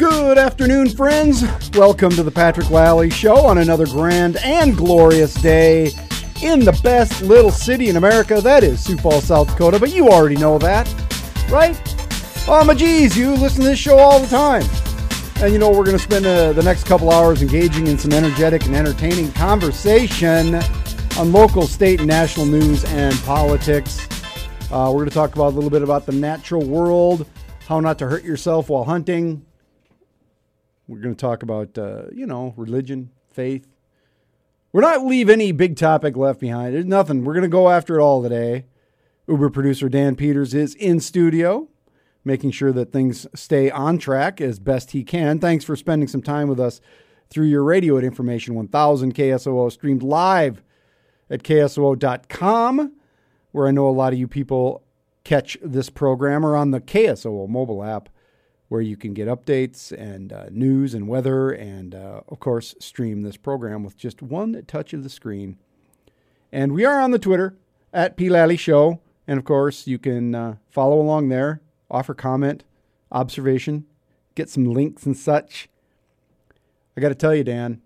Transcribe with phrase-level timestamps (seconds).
[0.00, 1.42] Good afternoon, friends.
[1.74, 5.90] Welcome to the Patrick Lally Show on another grand and glorious day
[6.40, 8.40] in the best little city in America.
[8.40, 10.88] That is Sioux Falls, South Dakota, but you already know that,
[11.50, 11.78] right?
[12.48, 14.62] Oh, my geez, you listen to this show all the time.
[15.42, 18.14] And you know, we're going to spend uh, the next couple hours engaging in some
[18.14, 20.54] energetic and entertaining conversation
[21.18, 24.08] on local, state, and national news and politics.
[24.72, 27.26] Uh, we're going to talk about a little bit about the natural world,
[27.68, 29.44] how not to hurt yourself while hunting.
[30.90, 33.64] We're going to talk about, uh, you know, religion, faith.
[34.72, 36.74] We're not leave any big topic left behind.
[36.74, 37.24] There's nothing.
[37.24, 38.64] We're going to go after it all today.
[39.28, 41.68] Uber producer Dan Peters is in studio,
[42.24, 45.38] making sure that things stay on track as best he can.
[45.38, 46.80] Thanks for spending some time with us
[47.28, 50.60] through your radio at Information 1000 KSOO, streamed live
[51.30, 52.94] at KSOO.com,
[53.52, 54.82] where I know a lot of you people
[55.22, 58.08] catch this program, or on the KSOO mobile app
[58.70, 63.22] where you can get updates and uh, news and weather, and uh, of course, stream
[63.22, 65.58] this program with just one touch of the screen.
[66.52, 67.56] And we are on the Twitter
[67.92, 68.28] at P.
[68.28, 69.00] Lally Show.
[69.26, 72.62] And of course, you can uh, follow along there, offer comment,
[73.10, 73.86] observation,
[74.36, 75.68] get some links and such.
[76.96, 77.80] I got to tell you, Dan,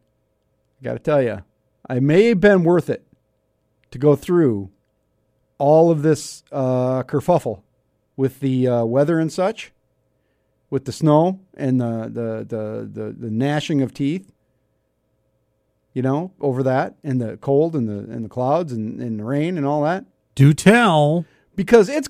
[0.81, 1.45] I got to tell you,
[1.89, 3.07] I may have been worth it
[3.91, 4.71] to go through
[5.57, 7.63] all of this uh, kerfuffle
[8.19, 9.73] with the uh, weather and such
[10.75, 14.33] with the snow and the, the, the, the, the gnashing of teeth,
[15.93, 19.25] you know, over that and the cold and the, and the clouds and, and the
[19.25, 20.05] rain and all that.
[20.35, 21.27] Do tell.
[21.55, 22.09] Because it's,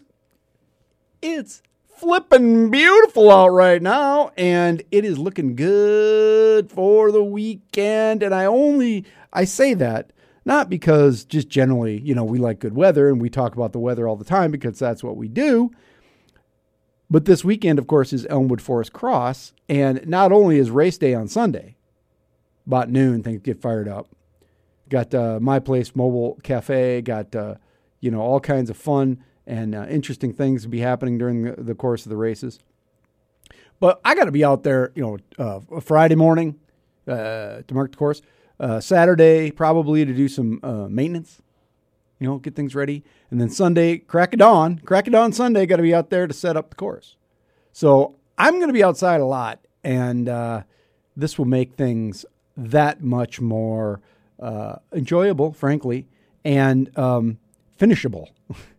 [1.21, 1.63] it's
[1.95, 8.23] flipping beautiful out right now and it is looking good for the weekend.
[8.23, 10.11] And I only, I say that
[10.47, 13.79] not because just generally, you know, we like good weather and we talk about the
[13.79, 15.71] weather all the time because that's what we do
[17.11, 19.53] but this weekend, of course, is Elmwood Forest Cross.
[19.69, 21.77] And not only is race day on Sunday,
[22.67, 24.09] about noon, things get fired up.
[24.89, 27.55] Got uh, My Place Mobile Cafe, got, uh,
[28.01, 31.53] you know, all kinds of fun and uh, interesting things to be happening during the,
[31.63, 32.59] the course of the races.
[33.81, 36.59] But I got to be out there, you know, uh, Friday morning
[37.07, 38.23] uh, to mark the course,
[38.61, 40.61] uh, Saturday probably to do some
[40.91, 41.43] maintenance
[42.25, 43.05] you know, get things ready.
[43.31, 46.27] And then Sunday, crack of dawn, crack of dawn Sunday, got to be out there
[46.27, 47.17] to set up the course.
[47.71, 50.63] So I'm going to be outside a lot, and uh,
[51.15, 52.25] this will make things
[52.57, 54.01] that much more
[54.41, 56.07] uh, enjoyable, frankly,
[56.47, 57.37] and um,
[57.77, 58.31] finishable.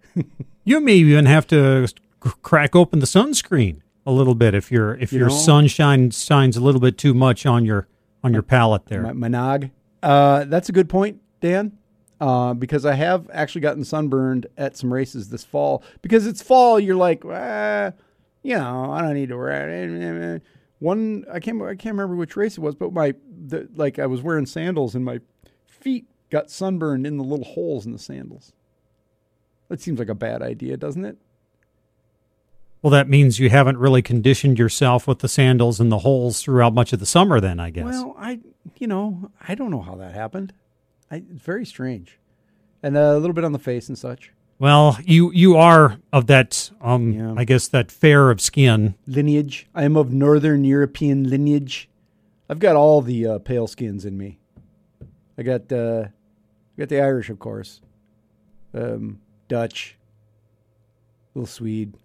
[0.64, 1.88] you may even have to
[2.20, 6.58] crack open the sunscreen a little bit if your if you your know, sunshine shines
[6.58, 7.88] a little bit too much on your
[8.24, 9.04] on your palate there.
[9.04, 9.70] My, my nog.
[10.02, 11.78] Uh, that's a good point, Dan
[12.20, 15.84] uh, because I have actually gotten sunburned at some races this fall.
[16.02, 17.92] Because it's fall, you're like, ah,
[18.44, 20.42] you know, I don't need to wear it.
[20.80, 21.26] one.
[21.32, 23.16] I can't I can't remember which race it was, but my
[23.48, 25.20] the, like I was wearing sandals and my
[25.66, 28.54] feet got sunburned in the little holes in the sandals.
[29.70, 31.18] That seems like a bad idea, doesn't it?
[32.82, 36.76] Well, that means you haven't really conditioned yourself with the sandals and the holes throughout
[36.76, 37.86] much of the summer, then, I guess.
[37.86, 38.42] Well, I,
[38.78, 40.54] you know, I don't know how that happened.
[41.16, 42.20] I, it's very strange,
[42.84, 44.34] and a little bit on the face and such.
[44.60, 47.34] Well, you you are of that, um, yeah.
[47.38, 49.68] I guess that fair of skin lineage.
[49.74, 51.90] I am of Northern European lineage.
[52.50, 54.40] I've got all the uh, pale skins in me.
[55.38, 57.80] I got uh, I got the Irish, of course,
[58.74, 59.98] um, Dutch,
[61.34, 61.96] little Swede.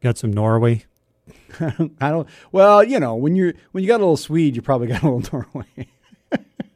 [0.00, 0.84] Got some Norway.
[1.60, 2.28] I don't.
[2.52, 5.10] Well, you know, when you're when you got a little Swede, you probably got a
[5.10, 5.88] little Norway.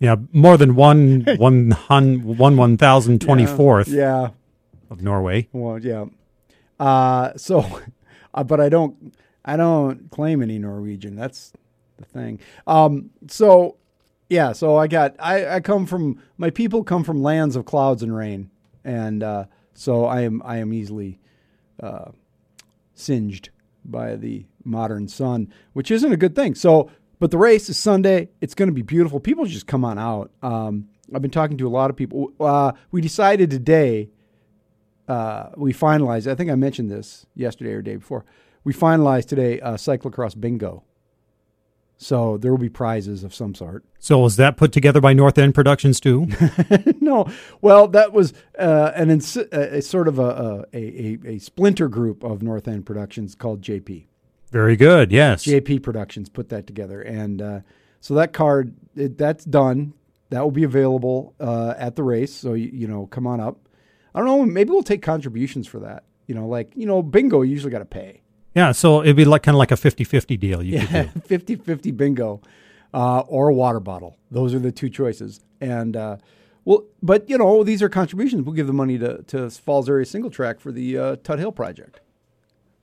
[0.00, 3.88] Yeah, more than one one hun, one one thousand twenty fourth.
[3.88, 4.28] Yeah, yeah,
[4.90, 5.48] of Norway.
[5.52, 6.06] Well, yeah.
[6.80, 7.80] Uh, so,
[8.34, 11.14] uh, but I don't I don't claim any Norwegian.
[11.14, 11.52] That's
[11.98, 12.40] the thing.
[12.66, 13.76] Um, so
[14.30, 18.02] yeah, so I got I, I come from my people come from lands of clouds
[18.02, 18.50] and rain,
[18.84, 19.44] and uh,
[19.74, 21.18] so I am I am easily
[21.82, 22.12] uh,
[22.94, 23.50] singed
[23.84, 26.54] by the modern sun, which isn't a good thing.
[26.54, 26.90] So
[27.20, 28.30] but the race is Sunday.
[28.40, 29.20] It's going to be beautiful.
[29.20, 30.32] People just come on out.
[30.42, 32.32] Um, I've been talking to a lot of people.
[32.40, 34.08] Uh, we decided today,
[35.06, 38.24] uh, we finalized, I think I mentioned this yesterday or day before.
[38.64, 40.82] We finalized today uh, cyclocross bingo.
[42.02, 43.84] So there will be prizes of some sort.
[43.98, 46.28] So was that put together by North End Productions too?
[47.00, 47.30] no.
[47.60, 52.24] Well, that was uh, an ins- a, sort of a, a, a, a splinter group
[52.24, 54.06] of North End Productions called JP.
[54.50, 55.12] Very good.
[55.12, 55.44] Yes.
[55.44, 57.60] JP Productions put that together, and uh,
[58.00, 59.94] so that card it, that's done.
[60.30, 62.32] That will be available uh, at the race.
[62.32, 63.58] So you, you, know, come on up.
[64.14, 64.44] I don't know.
[64.44, 66.04] Maybe we'll take contributions for that.
[66.26, 67.42] You know, like you know, bingo.
[67.42, 68.22] You usually got to pay.
[68.54, 70.62] Yeah, so it'd be like kind of like a 50-50 deal.
[70.62, 72.40] You yeah, could 50 50 bingo
[72.92, 74.16] uh, or a water bottle.
[74.30, 75.40] Those are the two choices.
[75.60, 76.16] And, uh,
[76.64, 78.42] well, but, you know, these are contributions.
[78.42, 82.00] We'll give the money to, to Falls Area Single Track for the uh, Tuthill project.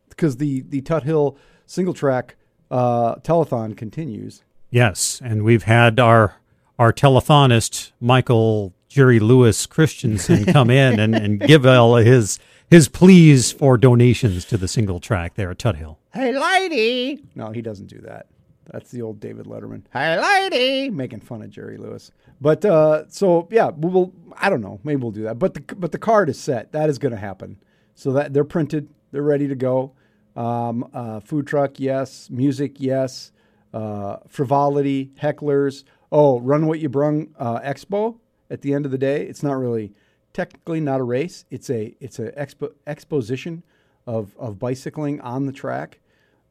[0.09, 1.37] Because the, the Tuthill
[1.67, 2.35] Single Track
[2.71, 4.43] uh, telethon continues.
[4.69, 6.35] Yes, and we've had our
[6.79, 13.51] our telethonist Michael Jerry Lewis Christensen come in and, and give all his his pleas
[13.51, 15.97] for donations to the single track there at Tuthill.
[16.13, 17.23] Hey, lady!
[17.35, 18.27] No, he doesn't do that.
[18.71, 19.83] That's the old David Letterman.
[19.93, 20.89] Hey, lady!
[20.89, 22.11] Making fun of Jerry Lewis.
[22.41, 24.13] But uh, so yeah, we'll.
[24.37, 24.79] I don't know.
[24.83, 25.37] Maybe we'll do that.
[25.39, 26.71] But the but the card is set.
[26.71, 27.57] That is going to happen.
[27.95, 28.89] So that they're printed.
[29.11, 29.93] They're ready to go.
[30.37, 32.29] Um, uh, food truck, yes.
[32.29, 33.31] Music, yes.
[33.73, 35.83] Uh, frivolity, hecklers.
[36.11, 38.19] Oh, run what you brung uh, expo.
[38.49, 39.93] At the end of the day, it's not really
[40.31, 41.43] technically not a race.
[41.49, 43.63] It's a it's a expo, exposition
[44.05, 45.99] of of bicycling on the track,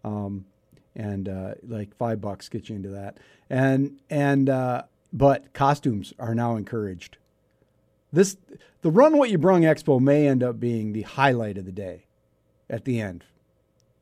[0.04, 0.44] um,
[0.94, 3.18] and uh, like five bucks gets you into that.
[3.48, 4.82] And and uh,
[5.12, 7.16] but costumes are now encouraged.
[8.12, 8.36] This
[8.82, 12.02] the Run What You Brung Expo may end up being the highlight of the day.
[12.68, 13.24] At the end,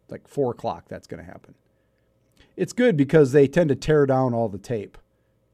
[0.09, 1.55] like four o'clock, that's going to happen.
[2.56, 4.99] It's good because they tend to tear down all the tape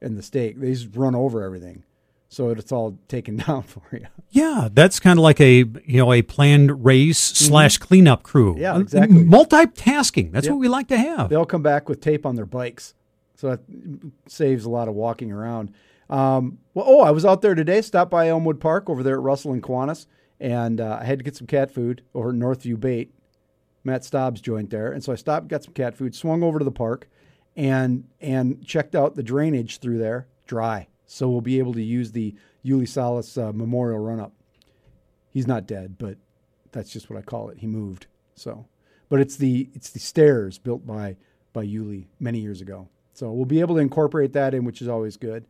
[0.02, 0.60] and the stake.
[0.60, 1.84] They just run over everything
[2.30, 4.06] so it's all taken down for you.
[4.30, 8.56] Yeah, that's kind of like a you know a planned race slash cleanup crew.
[8.56, 9.24] Yeah, exactly.
[9.24, 10.32] Multitasking.
[10.32, 11.28] That's what we like to have.
[11.28, 12.94] They all come back with tape on their bikes,
[13.34, 13.60] so that
[14.26, 15.74] saves a lot of walking around.
[16.08, 17.82] Um, well, oh, I was out there today.
[17.82, 20.06] Stopped by Elmwood Park over there at Russell and Kiwanis,
[20.38, 23.12] and uh, I had to get some cat food over at Northview Bait,
[23.84, 26.64] Matt Staub's joint there, and so I stopped, got some cat food, swung over to
[26.64, 27.08] the park,
[27.56, 30.88] and and checked out the drainage through there, dry.
[31.06, 32.34] So we'll be able to use the
[32.64, 34.32] Yuli Salas uh, Memorial Run Up.
[35.30, 36.18] He's not dead, but
[36.72, 37.58] that's just what I call it.
[37.58, 38.06] He moved.
[38.34, 38.66] So,
[39.08, 41.16] but it's the it's the stairs built by
[41.52, 42.88] by Yuli many years ago.
[43.12, 45.46] So we'll be able to incorporate that in, which is always good,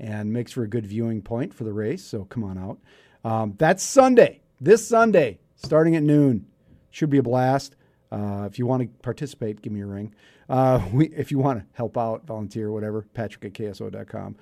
[0.00, 2.04] and makes for a good viewing point for the race.
[2.04, 2.78] So come on out.
[3.24, 4.40] Um, that's Sunday.
[4.60, 6.46] This Sunday, starting at noon,
[6.94, 7.74] should be a blast.
[8.12, 10.14] Uh, if you want to participate, give me a ring.
[10.48, 14.36] Uh, we, if you want to help out, volunteer, whatever, patrick at kso.com.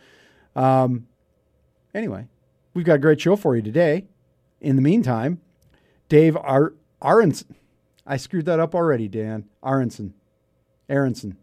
[0.55, 1.07] Um,
[1.95, 2.27] anyway,
[2.75, 4.05] we've got a great show for you today.
[4.61, 5.41] In the meantime,
[6.09, 7.57] Dave Ar- Aronson.
[8.07, 9.49] I screwed that up already, Dan.
[9.65, 10.15] Aronson.
[10.89, 11.37] Aronson.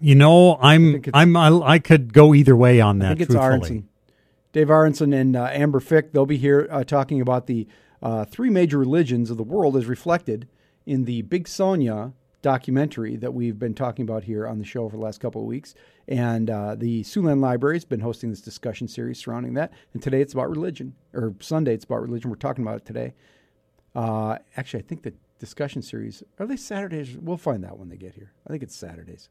[0.00, 3.06] You know, I'm think I'm I, I could go either way on that.
[3.06, 3.50] I think it's truthfully.
[3.50, 3.88] Aronson.
[4.52, 7.66] Dave Aronson and uh, Amber Fick, they'll be here uh, talking about the
[8.06, 10.46] uh, three major religions of the world as reflected
[10.86, 14.96] in the Big Sonia documentary that we've been talking about here on the show for
[14.96, 15.74] the last couple of weeks.
[16.06, 19.72] And uh, the Siouxland Library has been hosting this discussion series surrounding that.
[19.92, 22.30] And today it's about religion, or Sunday it's about religion.
[22.30, 23.14] We're talking about it today.
[23.92, 27.16] Uh, actually, I think the discussion series, are they Saturdays?
[27.20, 28.30] We'll find out when they get here.
[28.46, 29.30] I think it's Saturdays.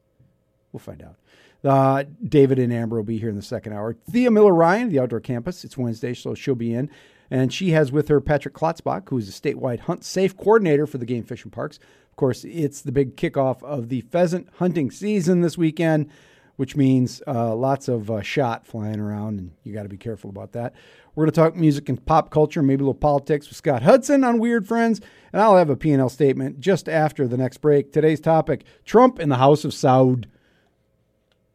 [0.74, 1.16] We'll find out.
[1.63, 3.95] Uh, David and Amber will be here in the second hour.
[4.12, 5.63] Thea Miller Ryan, the outdoor campus.
[5.63, 6.89] It's Wednesday, so she'll be in.
[7.31, 10.98] And she has with her Patrick Klotzbach, who is the statewide hunt safe coordinator for
[10.98, 11.80] the game fishing parks.
[12.10, 16.10] Of course, it's the big kickoff of the pheasant hunting season this weekend,
[16.56, 20.30] which means uh, lots of uh, shot flying around, and you got to be careful
[20.30, 20.74] about that.
[21.13, 24.24] We're going to talk music and pop culture, maybe a little politics with Scott Hudson
[24.24, 25.01] on Weird Friends,
[25.33, 27.92] and I'll have a P&L statement just after the next break.
[27.92, 30.26] Today's topic, Trump in the House of Saud.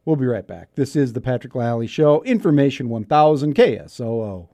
[0.05, 0.75] We'll be right back.
[0.75, 4.47] This is the Patrick Lally Show, Information 1000 KSOO.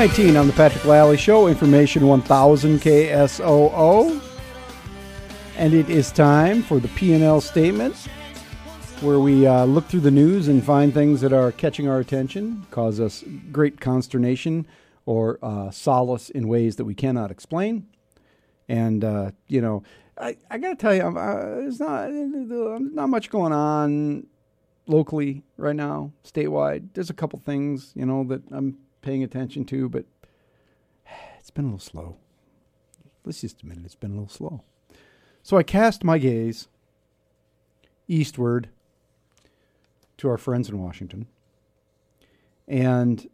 [0.00, 4.18] 2019 on the Patrick Lally Show, Information 1000 KSOO.
[5.58, 7.94] And it is time for the PNL statement,
[9.02, 12.64] where we uh, look through the news and find things that are catching our attention,
[12.70, 14.66] cause us great consternation,
[15.04, 17.86] or uh, solace in ways that we cannot explain.
[18.70, 19.82] And, uh, you know,
[20.16, 24.26] I, I got to tell you, uh, there's not, not much going on
[24.86, 26.88] locally right now, statewide.
[26.94, 30.04] There's a couple things, you know, that I'm paying attention to, but
[31.38, 32.16] it's been a little slow.
[33.24, 34.62] Let's just admit it, it's been a little slow.
[35.42, 36.68] So I cast my gaze
[38.08, 38.68] eastward
[40.18, 41.26] to our friends in Washington.
[42.68, 43.28] And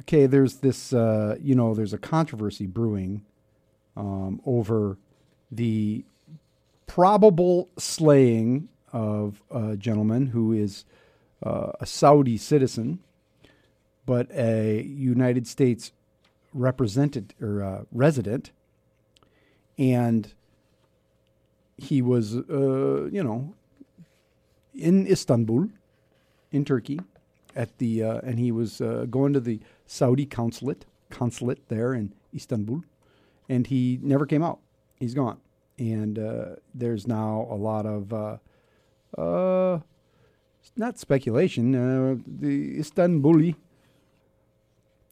[0.00, 3.24] okay, there's this, uh, you know, there's a controversy brewing
[3.96, 4.98] um, over
[5.50, 6.04] the
[6.86, 10.84] probable slaying of a gentleman who is
[11.44, 13.00] uh, a Saudi citizen,
[14.06, 15.92] but a United States
[16.52, 18.50] represented or uh, resident,
[19.78, 20.34] and
[21.76, 23.54] he was, uh, you know,
[24.74, 25.68] in Istanbul,
[26.52, 27.00] in Turkey,
[27.56, 32.12] at the uh, and he was uh, going to the Saudi consulate consulate there in
[32.34, 32.82] Istanbul,
[33.48, 34.60] and he never came out.
[34.96, 35.40] He's gone,
[35.78, 38.36] and uh, there's now a lot of uh,
[39.18, 39.80] uh,
[40.76, 41.72] not speculation.
[41.72, 43.56] The Istanbuli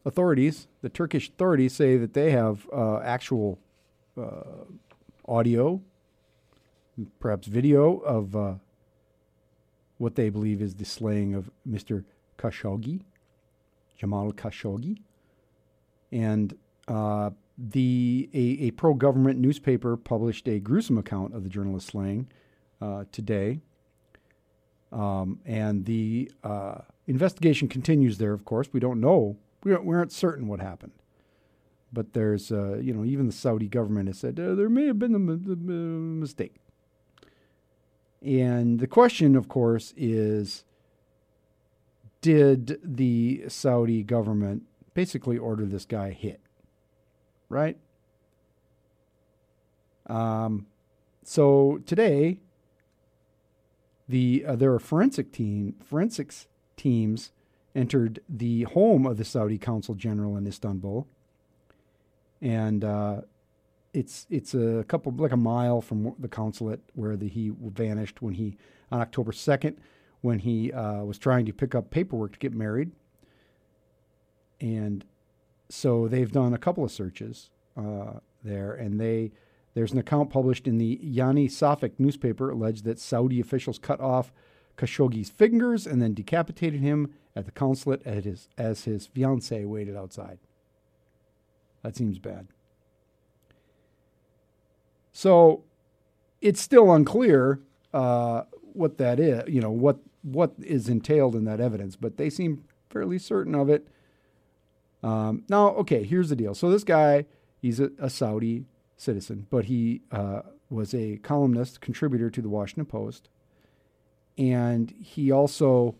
[0.04, 3.58] authorities, the Turkish authorities, say that they have uh, actual
[4.16, 4.64] uh,
[5.26, 5.80] audio,
[7.20, 8.54] perhaps video of uh,
[9.98, 12.04] what they believe is the slaying of Mr.
[12.38, 13.02] Khashoggi,
[13.96, 14.98] Jamal Khashoggi,
[16.12, 22.28] and uh, the a, a pro-government newspaper published a gruesome account of the journalist slaying
[22.80, 23.60] uh, today.
[24.90, 28.32] Um, and the uh, investigation continues there.
[28.32, 29.36] Of course, we don't know.
[29.68, 30.92] We aren't, certain what happened.
[31.92, 34.98] But there's, uh, you know, even the Saudi government has said uh, there may have
[34.98, 36.56] been a, m- mistake.
[38.20, 40.64] And the question, of course, is
[42.20, 46.40] did the Saudi government basically order this guy hit?
[47.48, 47.78] Right?
[50.06, 50.66] Um,
[51.22, 52.40] so today,
[54.08, 56.46] the uh, there are forensic team forensics
[56.76, 57.32] teams
[57.74, 61.06] entered the home of the Saudi Consul General in Istanbul,
[62.40, 63.20] and uh,
[63.92, 68.34] it's it's a couple like a mile from the consulate where the, he vanished when
[68.34, 68.56] he
[68.90, 69.78] on October second
[70.20, 72.90] when he uh, was trying to pick up paperwork to get married,
[74.60, 75.04] and
[75.68, 79.30] so they've done a couple of searches uh, there, and they
[79.74, 84.32] there's an account published in the Yeni Safak newspaper alleged that Saudi officials cut off
[84.78, 89.96] Khashoggi's fingers and then decapitated him at the consulate at his, as his fiancee waited
[89.96, 90.38] outside.
[91.82, 92.48] That seems bad.
[95.12, 95.64] So
[96.40, 97.60] it's still unclear
[97.92, 98.42] uh,
[98.72, 102.64] what that is, you know, what what is entailed in that evidence, but they seem
[102.90, 103.88] fairly certain of it.
[105.02, 106.54] Um, now, okay, here's the deal.
[106.54, 107.24] So this guy,
[107.62, 108.66] he's a, a Saudi
[108.96, 113.28] citizen, but he uh, was a columnist, contributor to the Washington Post,
[114.38, 115.96] and he also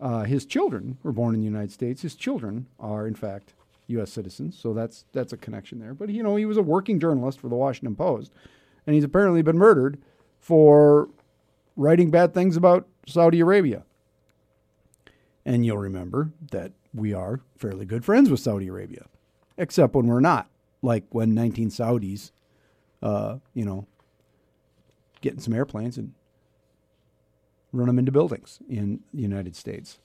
[0.00, 2.02] uh, his children were born in the United States.
[2.02, 3.54] His children are, in fact,
[3.88, 4.12] U.S.
[4.12, 5.94] citizens, so that's that's a connection there.
[5.94, 8.32] But you know, he was a working journalist for the Washington Post,
[8.86, 9.98] and he's apparently been murdered
[10.38, 11.08] for
[11.74, 13.84] writing bad things about Saudi Arabia.
[15.44, 19.06] And you'll remember that we are fairly good friends with Saudi Arabia,
[19.56, 20.50] except when we're not,
[20.82, 22.32] like when 19 Saudis,
[23.02, 23.86] uh, you know,
[25.22, 26.12] getting some airplanes and
[27.72, 29.98] run them into buildings in the United States.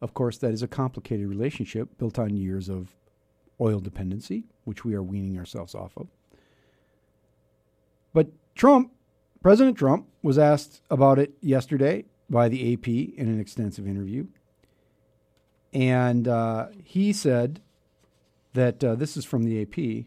[0.00, 2.96] Of course, that is a complicated relationship built on years of
[3.60, 6.08] oil dependency, which we are weaning ourselves off of.
[8.12, 8.92] But Trump,
[9.42, 14.26] President Trump, was asked about it yesterday by the AP in an extensive interview.
[15.72, 17.60] And uh, he said
[18.54, 20.06] that uh, this is from the AP.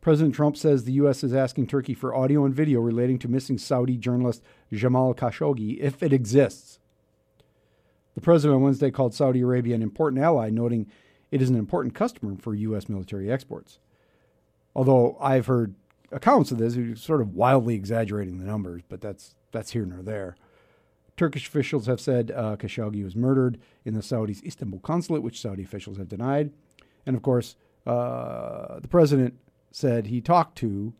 [0.00, 1.24] President Trump says the U.S.
[1.24, 6.02] is asking Turkey for audio and video relating to missing Saudi journalist Jamal Khashoggi, if
[6.02, 6.78] it exists.
[8.14, 10.86] The president on Wednesday called Saudi Arabia an important ally, noting
[11.30, 12.88] it is an important customer for U.S.
[12.88, 13.78] military exports.
[14.74, 15.74] Although I've heard
[16.12, 20.36] accounts of this, sort of wildly exaggerating the numbers, but that's that's here nor there.
[21.16, 25.64] Turkish officials have said uh, Khashoggi was murdered in the Saudi's Istanbul consulate, which Saudi
[25.64, 26.52] officials have denied.
[27.04, 29.34] And of course, uh, the president
[29.70, 30.94] said he talked to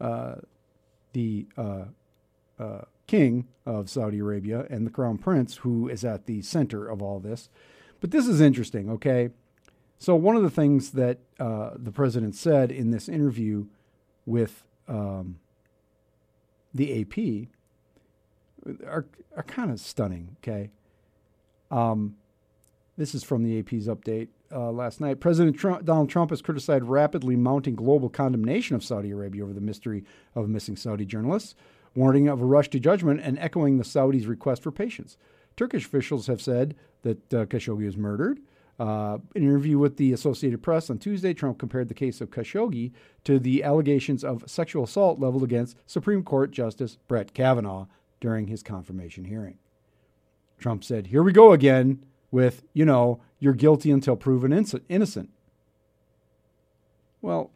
[0.00, 0.36] uh,
[1.12, 1.84] the uh,
[2.58, 7.02] uh, king of Saudi Arabia and the crown prince, who is at the center of
[7.02, 7.48] all this.
[8.00, 9.30] But this is interesting, okay?
[9.98, 13.66] So, one of the things that uh, the president said in this interview
[14.24, 15.38] with um,
[16.72, 17.48] the AP
[18.86, 20.70] are, are kind of stunning, okay?
[21.70, 22.16] Um,
[22.96, 25.20] this is from the AP's update uh, last night.
[25.20, 29.60] President Trump, Donald Trump has criticized rapidly mounting global condemnation of Saudi Arabia over the
[29.60, 30.04] mystery
[30.34, 31.54] of missing Saudi journalists,
[31.94, 35.16] warning of a rush to judgment and echoing the Saudis' request for patience.
[35.56, 38.40] Turkish officials have said that uh, Khashoggi was murdered.
[38.78, 42.30] Uh, in an interview with the Associated Press on Tuesday, Trump compared the case of
[42.30, 42.92] Khashoggi
[43.24, 47.86] to the allegations of sexual assault leveled against Supreme Court Justice Brett Kavanaugh
[48.20, 49.58] during his confirmation hearing.
[50.58, 54.52] Trump said, Here we go again with, you know, you're guilty until proven
[54.88, 55.30] innocent.
[57.22, 57.50] Well,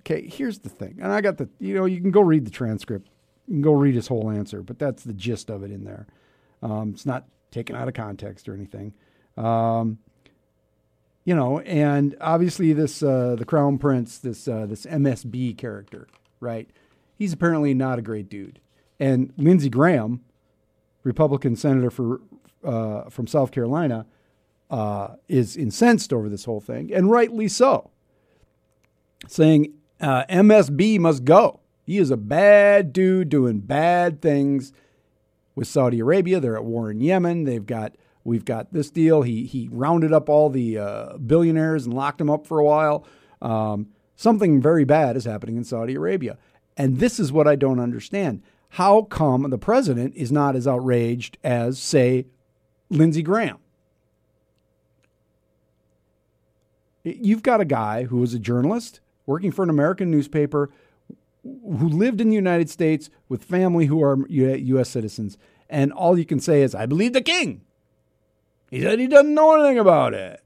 [0.00, 0.98] okay, here's the thing.
[1.02, 3.08] And I got the, you know, you can go read the transcript
[3.46, 6.06] You can go read his whole answer, but that's the gist of it in there.
[6.62, 8.94] Um, it's not taken out of context or anything.
[9.36, 9.98] Um,
[11.24, 16.08] you know, and obviously this uh, the crown prince, this uh, this MSB character,
[16.40, 16.68] right?
[17.16, 18.60] He's apparently not a great dude.
[18.98, 20.22] And Lindsey Graham,
[21.02, 22.20] Republican senator for
[22.64, 24.06] uh, from South Carolina,
[24.70, 27.90] uh, is incensed over this whole thing, and rightly so,
[29.26, 31.60] saying uh, MSB must go.
[31.84, 34.72] He is a bad dude doing bad things
[35.54, 36.38] with Saudi Arabia.
[36.38, 37.44] They're at war in Yemen.
[37.44, 39.22] They've got we've got this deal.
[39.22, 43.04] He he rounded up all the uh, billionaires and locked them up for a while.
[43.42, 46.38] Um, something very bad is happening in Saudi Arabia,
[46.76, 48.42] and this is what I don't understand.
[48.70, 52.26] How come the president is not as outraged as, say,
[52.88, 53.58] Lindsey Graham?
[57.02, 60.70] You've got a guy who was a journalist working for an American newspaper
[61.42, 64.90] who lived in the United States with family who are U.S.
[64.90, 67.62] citizens, and all you can say is, I believe the king.
[68.70, 70.42] He said he doesn't know anything about it.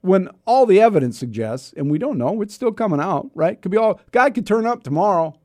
[0.00, 3.60] When all the evidence suggests, and we don't know, it's still coming out, right?
[3.60, 5.36] Could be all, guy could turn up tomorrow.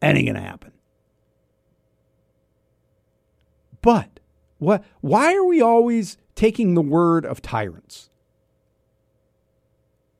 [0.00, 0.72] Ain't gonna happen.
[3.82, 4.20] But
[4.58, 8.10] what why are we always taking the word of tyrants?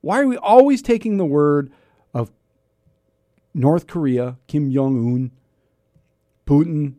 [0.01, 1.71] Why are we always taking the word
[2.15, 2.33] of
[3.53, 5.31] North Korea, Kim Jong Un,
[6.47, 6.95] Putin,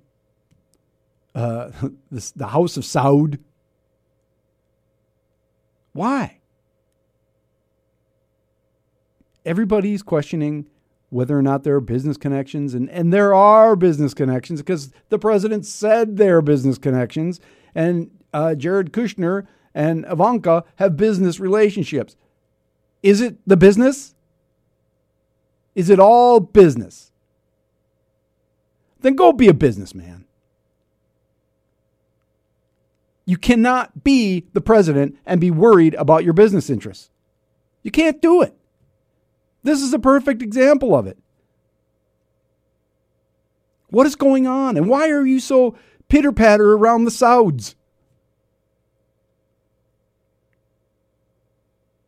[1.33, 1.71] uh,
[2.11, 3.39] this, the House of Saud?
[5.93, 6.39] Why?
[9.45, 10.69] Everybody's questioning
[11.09, 15.19] whether or not there are business connections, and, and there are business connections because the
[15.19, 17.39] president said there are business connections,
[17.73, 22.15] and uh, Jared Kushner and Ivanka have business relationships.
[23.01, 24.13] Is it the business?
[25.75, 27.11] Is it all business?
[29.01, 30.25] Then go be a businessman.
[33.25, 37.11] You cannot be the president and be worried about your business interests.
[37.83, 38.58] You can't do it.
[39.63, 41.17] This is a perfect example of it.
[43.89, 44.77] What is going on?
[44.77, 45.75] And why are you so
[46.07, 47.75] pitter patter around the Sauds?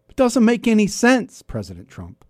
[0.10, 2.24] It doesn't make any sense, President Trump.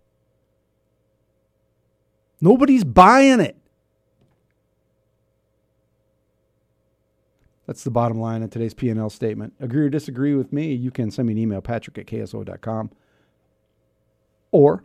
[2.40, 3.56] Nobody's buying it.
[7.66, 9.54] That's the bottom line of today's P&L statement.
[9.60, 12.90] Agree or disagree with me, you can send me an email, patrick at kso.com.
[14.50, 14.84] Or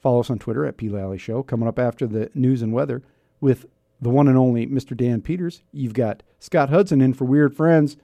[0.00, 0.88] follow us on Twitter at P.
[0.88, 1.42] Lally Show.
[1.42, 3.02] Coming up after the news and weather
[3.40, 3.66] with
[4.00, 4.96] the one and only Mr.
[4.96, 5.62] Dan Peters.
[5.72, 7.96] You've got Scott Hudson in for Weird Friends.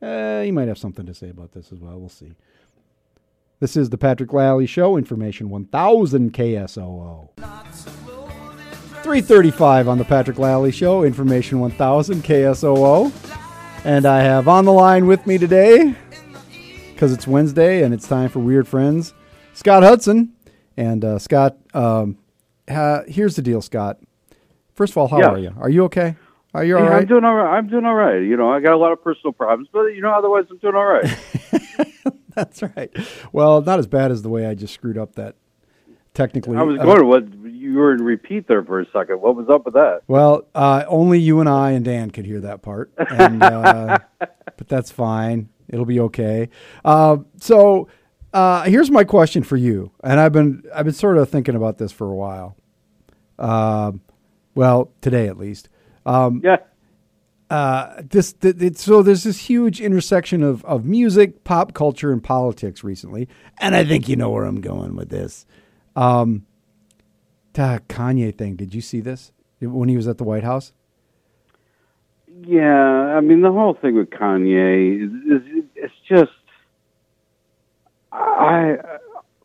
[0.00, 1.98] Uh, he might have something to say about this as well.
[1.98, 2.34] We'll see.
[3.58, 7.28] This is the Patrick Lally Show, information 1000 KSOO.
[9.02, 13.12] 335 on the Patrick Lally Show, information 1000 KSOO.
[13.84, 15.94] And I have on the line with me today,
[16.92, 19.12] because it's Wednesday and it's time for Weird Friends,
[19.52, 20.32] Scott Hudson.
[20.76, 22.18] And uh, Scott, um,
[22.68, 23.98] ha- here's the deal, Scott.
[24.74, 25.28] First of all, how Yeah.
[25.30, 25.54] are you?
[25.58, 26.16] Are you okay?
[26.54, 27.02] Are you all Hey, right?
[27.02, 27.56] I'm doing all right.
[27.56, 28.18] I'm doing all right.
[28.18, 30.74] You know, I got a lot of personal problems, but you know, otherwise I'm doing
[30.74, 31.04] all right.
[32.34, 32.90] That's right.
[33.32, 35.34] Well, not as bad as the way I just screwed up that
[36.14, 36.56] technically.
[36.56, 39.20] I was uh, going to what you were in repeat there for a second.
[39.20, 40.00] What was up with that?
[40.08, 44.66] Well, uh, only you and I and Dan could hear that part, and, uh, but
[44.68, 45.48] that's fine.
[45.68, 46.48] It'll be okay.
[46.84, 47.88] Uh, so
[48.32, 51.78] uh, here's my question for you, and I've been I've been sort of thinking about
[51.78, 52.56] this for a while.
[53.38, 54.00] Um
[54.54, 55.68] well, today at least.
[56.04, 56.56] Um, Yeah.
[57.50, 62.22] uh, this th- th- so there's this huge intersection of of music, pop culture, and
[62.22, 63.28] politics recently,
[63.60, 65.46] and I think you know where I'm going with this.
[65.96, 66.46] Um,
[67.54, 68.56] the Kanye thing.
[68.56, 70.72] Did you see this when he was at the White House?
[72.46, 75.12] Yeah, I mean the whole thing with Kanye is,
[75.42, 76.30] is it's just
[78.12, 78.76] I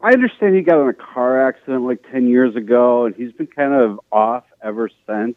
[0.01, 3.47] I understand he got in a car accident like 10 years ago and he's been
[3.47, 5.35] kind of off ever since.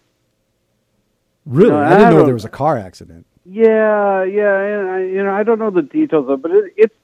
[1.47, 3.27] Really, I didn't know there was a car accident.
[3.47, 6.75] Yeah, yeah, and I, you know, I don't know the details of, it, but it,
[6.77, 6.95] it's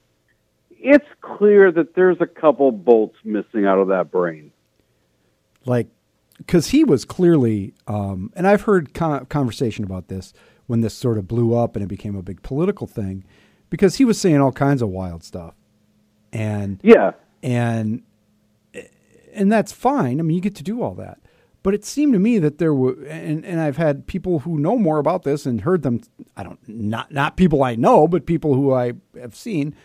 [0.77, 4.51] it's clear that there's a couple bolts missing out of that brain.
[5.65, 5.87] like
[6.37, 10.33] because he was clearly um, and i've heard con- conversation about this
[10.67, 13.23] when this sort of blew up and it became a big political thing
[13.69, 15.55] because he was saying all kinds of wild stuff
[16.35, 17.11] and Yeah,
[17.43, 18.03] and
[19.33, 21.19] and that's fine i mean you get to do all that
[21.61, 24.77] but it seemed to me that there were and, and i've had people who know
[24.77, 26.01] more about this and heard them
[26.37, 29.75] i don't not not people i know but people who i have seen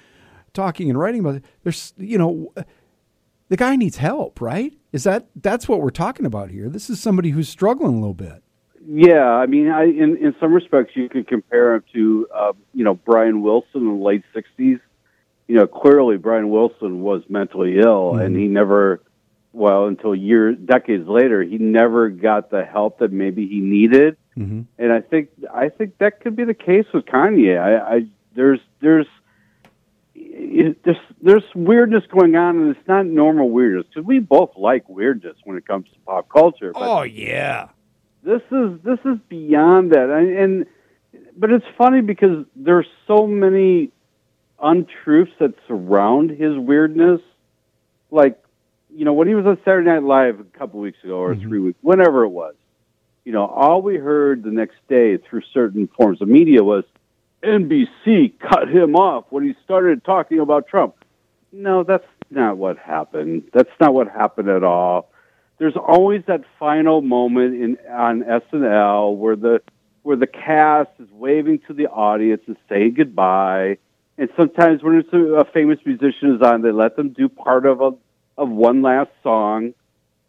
[0.52, 2.52] talking and writing about it there's you know
[3.50, 4.72] the guy needs help, right?
[4.92, 6.70] Is that that's what we're talking about here?
[6.70, 8.42] This is somebody who's struggling a little bit.
[8.86, 12.84] Yeah, I mean, I, in in some respects, you could compare him to, uh, you
[12.84, 14.80] know, Brian Wilson in the late '60s.
[15.50, 19.02] You know, clearly Brian Wilson was mentally ill, and he never,
[19.52, 24.16] well, until years, decades later, he never got the help that maybe he needed.
[24.38, 24.60] Mm-hmm.
[24.78, 27.58] And I think I think that could be the case with Kanye.
[27.58, 28.00] I, I
[28.36, 29.08] there's there's
[30.14, 34.88] it, there's there's weirdness going on, and it's not normal weirdness because we both like
[34.88, 36.70] weirdness when it comes to pop culture.
[36.76, 37.70] Oh yeah.
[38.22, 40.66] this is this is beyond that and, and
[41.36, 43.90] but it's funny because there's so many
[44.62, 47.20] untruths that surround his weirdness
[48.10, 48.42] like
[48.94, 51.48] you know when he was on saturday night live a couple weeks ago or mm-hmm.
[51.48, 52.54] three weeks whenever it was
[53.24, 56.84] you know all we heard the next day through certain forms of media was
[57.42, 60.94] nbc cut him off when he started talking about trump.
[61.52, 63.50] No that's not what happened.
[63.52, 65.10] That's not what happened at all.
[65.58, 69.62] There's always that final moment in on SNL where the
[70.02, 73.78] where the cast is waving to the audience and saying goodbye.
[74.20, 77.64] And sometimes when it's a, a famous musician is on, they let them do part
[77.64, 77.92] of a
[78.36, 79.72] of one last song,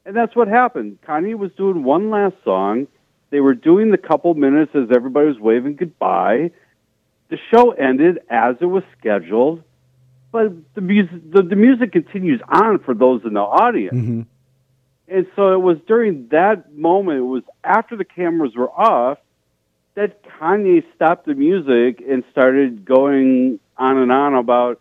[0.06, 0.99] and that's what happened.
[1.06, 2.88] Kanye was doing one last song.
[3.32, 6.51] They were doing the couple minutes as everybody was waving goodbye.
[7.30, 9.62] The show ended as it was scheduled,
[10.32, 13.93] but the music the, the music continues on for those in the audience.
[13.93, 14.21] Mm-hmm.
[15.10, 19.17] And so it was during that moment, it was after the cameras were off,
[19.95, 24.80] that Kanye stopped the music and started going on and on about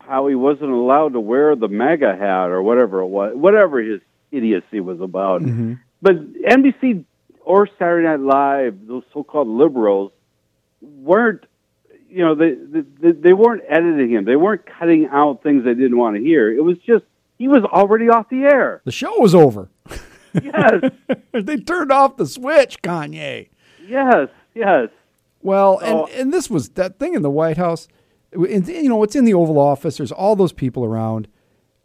[0.00, 4.00] how he wasn't allowed to wear the MAGA hat or whatever it was, whatever his
[4.30, 5.42] idiocy was about.
[5.42, 5.74] Mm-hmm.
[6.00, 7.04] But NBC
[7.44, 10.12] or Saturday Night Live, those so-called liberals,
[10.80, 11.44] weren't,
[12.08, 14.24] you know, they, they they weren't editing him.
[14.24, 16.50] They weren't cutting out things they didn't want to hear.
[16.52, 17.04] It was just
[17.38, 18.82] he was already off the air.
[18.84, 19.68] The show was over.
[20.34, 20.90] Yes,
[21.32, 23.48] they turned off the switch, Kanye.
[23.86, 24.88] yes, yes.
[25.42, 26.06] Well, Oh.
[26.06, 27.88] and, and this was that thing in the White House.
[28.32, 29.98] You know, it's in the Oval Office.
[29.98, 31.28] There's all those people around.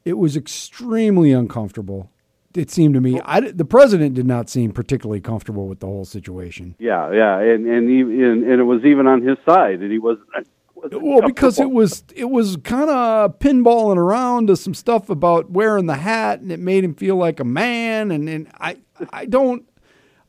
[0.06, 2.10] It was extremely uncomfortable.
[2.56, 3.20] It seemed to me.
[3.26, 6.76] I, the president did not seem particularly comfortable with the whole situation.
[6.80, 10.00] Yeah, yeah, and and, he, and and it was even on his side, and he
[10.00, 10.28] wasn't
[10.92, 15.88] Well, because it was it was kind of pinballing around to some stuff about wearing
[15.88, 18.12] the hat, and it made him feel like a man.
[18.12, 18.78] And and I
[19.12, 19.68] I don't.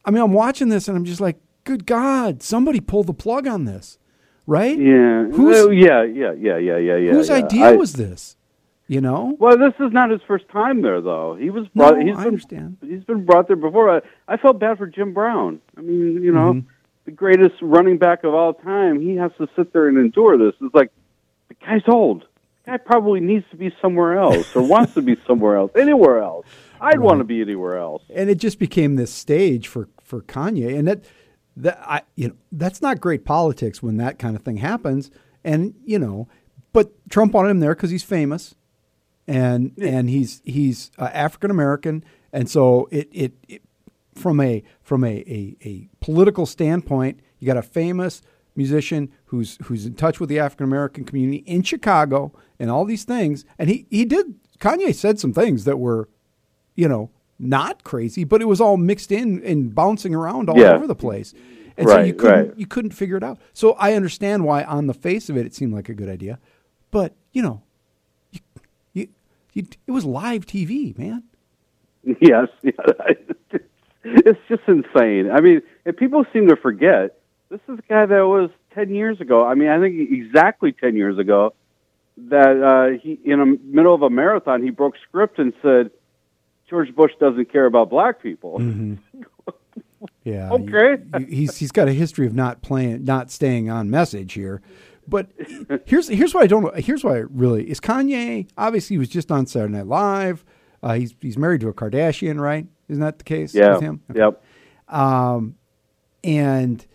[0.04, 3.46] I mean, I'm watching this, and I'm just like, good God, somebody pull the plug
[3.46, 3.98] on this,
[4.48, 4.76] right?
[4.76, 7.12] Yeah, Who's- well, yeah, yeah, yeah, yeah, yeah, yeah.
[7.12, 7.36] Whose yeah.
[7.36, 8.34] idea I- was this?
[8.90, 9.36] You know?
[9.38, 11.36] Well, this is not his first time there, though.
[11.38, 11.98] He was brought.
[11.98, 12.76] No, he's I been, understand.
[12.80, 13.96] He's been brought there before.
[13.96, 15.60] I, I felt bad for Jim Brown.
[15.76, 16.68] I mean, you know, Mm-hmm.
[17.04, 18.98] the greatest running back of all time.
[18.98, 20.54] He has to sit there and endure this.
[20.62, 20.90] It's like
[21.48, 22.22] the guy's old.
[22.64, 26.20] The guy probably needs to be somewhere else, or wants to be somewhere else, anywhere
[26.22, 26.46] else.
[26.80, 28.02] I'd want to be anywhere else.
[28.14, 31.04] and it just became this stage for for Kanye, and that
[31.62, 35.10] that I you know that's not great politics when that kind of thing happens,
[35.44, 36.28] and you know,
[36.72, 38.54] but Trump wanted him there because he's famous,
[39.26, 43.62] and and he's he's uh, African American, and so it, it it
[44.14, 48.22] from a from a, a a political standpoint, you got a famous
[48.54, 53.04] musician who's who's in touch with the African American community in Chicago and all these
[53.04, 56.08] things, and he he did Kanye said some things that were
[56.78, 60.72] you know, not crazy, but it was all mixed in and bouncing around all Yeah.
[60.74, 61.34] over the place.
[61.76, 62.58] And so you couldn't right.
[62.58, 63.38] you couldn't figure it out.
[63.52, 66.40] So I understand why on the face of it it seemed like a good idea.
[66.90, 67.62] But, you know,
[68.32, 68.40] you,
[68.94, 69.08] you,
[69.52, 71.22] you, it was live TV, man.
[72.20, 72.72] Yes, yeah,
[74.04, 75.30] it's just insane.
[75.30, 77.18] I mean, and people seem to forget
[77.50, 79.44] this is a guy that was ten years ago.
[79.44, 81.52] I mean, I think exactly ten years ago
[82.28, 85.90] that uh, he, in the middle of a marathon, he broke script and said
[86.68, 88.60] George Bush doesn't care about black people.
[90.22, 90.50] Yeah.
[90.52, 91.02] Okay.
[91.18, 94.60] you- he's he's got a history of not playing, not staying on message here.
[95.08, 95.30] But
[95.86, 96.78] here's here's what I don't.
[96.78, 98.48] Here's why really is Kanye.
[98.56, 100.44] Obviously, he was just on Saturday Night Live.
[100.82, 102.66] Uh, he's he's married to a Kardashian, right?
[102.88, 103.72] Isn't that the case Yeah.
[103.72, 104.02] with him?
[104.10, 104.20] Okay.
[104.20, 104.42] Yep.
[106.24, 106.86] and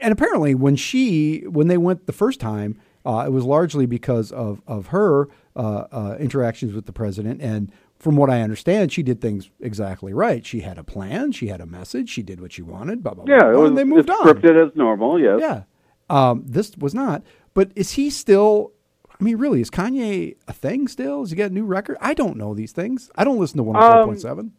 [0.00, 4.32] and apparently when she when they went the first time uh, it was largely because
[4.32, 9.02] of of her uh, uh, interactions with the president and from what I understand she
[9.02, 10.44] did things exactly right.
[10.44, 11.32] She had a plan.
[11.32, 12.08] She had a message.
[12.10, 14.08] She did what she wanted blah blah blah, Yeah, it blah, was and they moved
[14.10, 14.26] it's on.
[14.26, 15.18] scripted as normal.
[15.20, 15.38] Yes.
[15.40, 15.62] yeah.
[16.08, 17.22] Um, this was not.
[17.54, 18.72] But is he still
[19.18, 21.20] I mean really is Kanye a thing still?
[21.20, 21.96] Has he got a new record?
[22.00, 23.10] I don't know these things.
[23.16, 24.52] I don't listen to one hundred four point seven.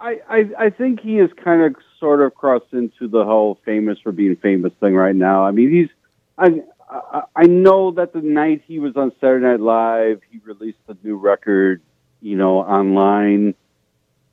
[0.00, 3.98] I, I I think he is kind of sort of crossed into the whole famous
[4.02, 5.44] for being famous thing right now.
[5.44, 5.88] I mean, he's
[6.38, 10.78] I I, I know that the night he was on Saturday Night Live, he released
[10.88, 11.80] a new record,
[12.20, 13.54] you know, online.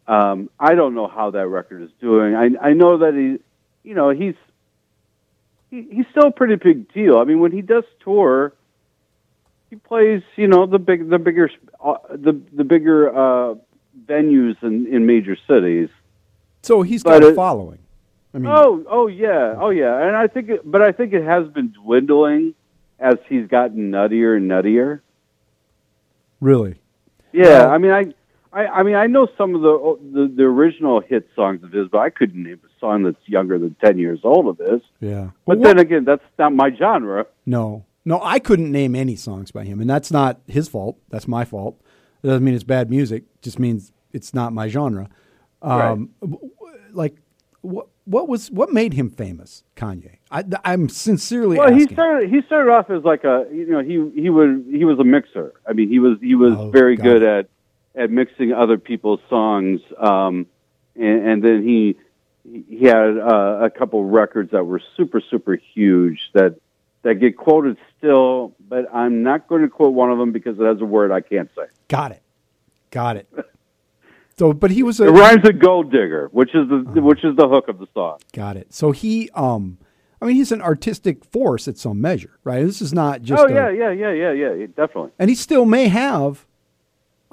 [0.08, 2.36] Um, I don't know how that record is doing.
[2.36, 3.40] I, I know that he,
[3.88, 4.36] you know, he's
[5.70, 7.18] he, he's still a pretty big deal.
[7.18, 8.54] I mean, when he does tour,
[9.70, 11.50] he plays, you know, the big, the bigger,
[11.84, 13.56] uh, the the bigger uh,
[14.06, 15.90] venues in, in major cities.
[16.64, 17.80] So he's But got a it- following.
[18.34, 21.24] I mean, Oh, oh yeah, oh yeah, and I think, it, but I think it
[21.24, 22.54] has been dwindling
[23.00, 25.02] as he's gotten nuttier and nuttier.
[26.40, 26.76] really?
[27.32, 28.06] Yeah, I mean, I,
[28.52, 31.88] I, I mean, I know some of the, the the original hit songs of his,
[31.90, 34.82] but I couldn't name a song that's younger than ten years old of his.
[35.00, 35.30] Yeah.
[35.46, 37.28] But Well, then again, that's not my genre.
[37.46, 40.98] No, no, I couldn't name any songs by him, and that's not his fault.
[41.10, 41.80] That's my fault.
[42.24, 43.24] It doesn't mean it's bad music.
[43.36, 45.08] It just means it's not my genre.
[45.62, 46.50] Um, w-
[46.92, 47.16] Like,
[47.62, 49.64] what what was what made him famous?
[49.76, 50.18] Kanye.
[50.32, 54.22] I, I'm sincerely Well, he started he started off as like a you know he
[54.22, 55.54] he was he was a mixer.
[55.68, 57.50] I mean, he was he was Oh, very got good at
[57.96, 59.82] at mixing other people's songs.
[59.98, 60.46] Um,
[60.96, 61.98] and, and then he
[62.44, 66.56] he had uh, a couple records that were super super huge that
[67.04, 68.54] that get quoted still.
[68.68, 71.22] But I'm not going to quote one of them because it has a word I
[71.22, 71.64] can't say.
[71.88, 72.22] Got it.
[72.92, 73.28] Got it.
[74.40, 77.36] So, but he was a It rhymes with gold digger, which is the which is
[77.36, 78.20] the hook of the song.
[78.32, 78.74] got it.
[78.74, 79.78] So he, um,
[80.22, 82.66] I mean, he's an artistic force at some measure, right?
[82.66, 83.44] This is not just.
[83.44, 85.12] Oh a- yeah, yeah, yeah, yeah, yeah, definitely.
[85.20, 86.46] and he still may have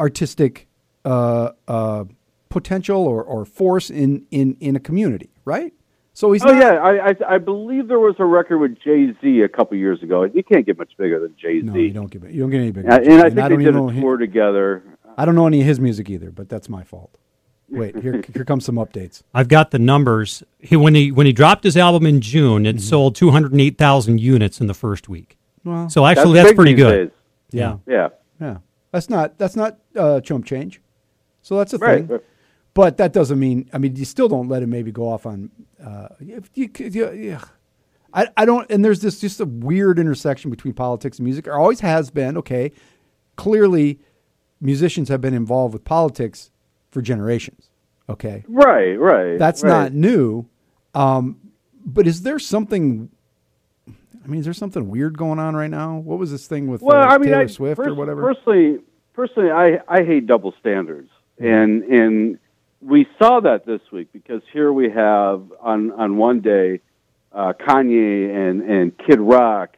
[0.00, 0.66] artistic
[1.04, 2.04] uh, uh,
[2.48, 5.72] potential or, or force in, in, in a community, right?
[6.12, 9.14] So he's Oh not, yeah, I, I I believe there was a record with Jay
[9.20, 10.24] Z a couple years ago.
[10.24, 11.66] You can't get much bigger than Jay Z.
[11.66, 12.32] No, you don't give it.
[12.32, 12.90] You don't get any bigger.
[12.90, 14.82] Uh, and I think don't they did a tour together.
[15.16, 17.16] I don't know any of his music either, but that's my fault.
[17.68, 19.22] Wait, here here comes some updates.
[19.34, 20.42] I've got the numbers.
[20.60, 23.78] He, when he when he dropped his album in June, it sold two hundred eight
[23.78, 25.36] thousand units in the first week.
[25.64, 27.08] Well, So actually, that's, big pretty good.
[27.08, 27.16] days.
[27.50, 27.78] Yeah.
[27.86, 28.08] Yeah,
[28.40, 28.58] yeah,
[28.92, 30.80] that's not that's not uh, chump change.
[31.42, 32.06] So that's a right.
[32.06, 32.20] thing.
[32.74, 33.70] But that doesn't mean.
[33.72, 35.50] I mean, you still don't let him maybe go off on.
[35.82, 37.40] Uh, if you, could- you, yeah.
[38.12, 38.70] I, I don't.
[38.70, 41.46] And there's this just a weird intersection between politics and music.
[41.46, 42.36] There always has been.
[42.36, 42.72] Okay,
[43.36, 43.98] clearly,
[44.60, 46.50] musicians have been involved with politics
[46.90, 47.68] for generations.
[48.08, 49.38] Okay, Right, right.
[49.38, 49.68] that's right.
[49.68, 50.46] not new.
[50.94, 51.40] Um,
[51.84, 53.10] but is there something?
[53.88, 55.98] I mean, is there something weird going on right now?
[55.98, 58.22] What was this thing with Well, uh, I mean, Taylor I, Swift or whatever?
[58.22, 58.78] Personally,
[59.12, 62.38] personally, I I hate double standards, and and
[62.80, 66.80] we saw that this week because here we have on on one day,
[67.32, 69.76] uh, Kanye and and Kid Rock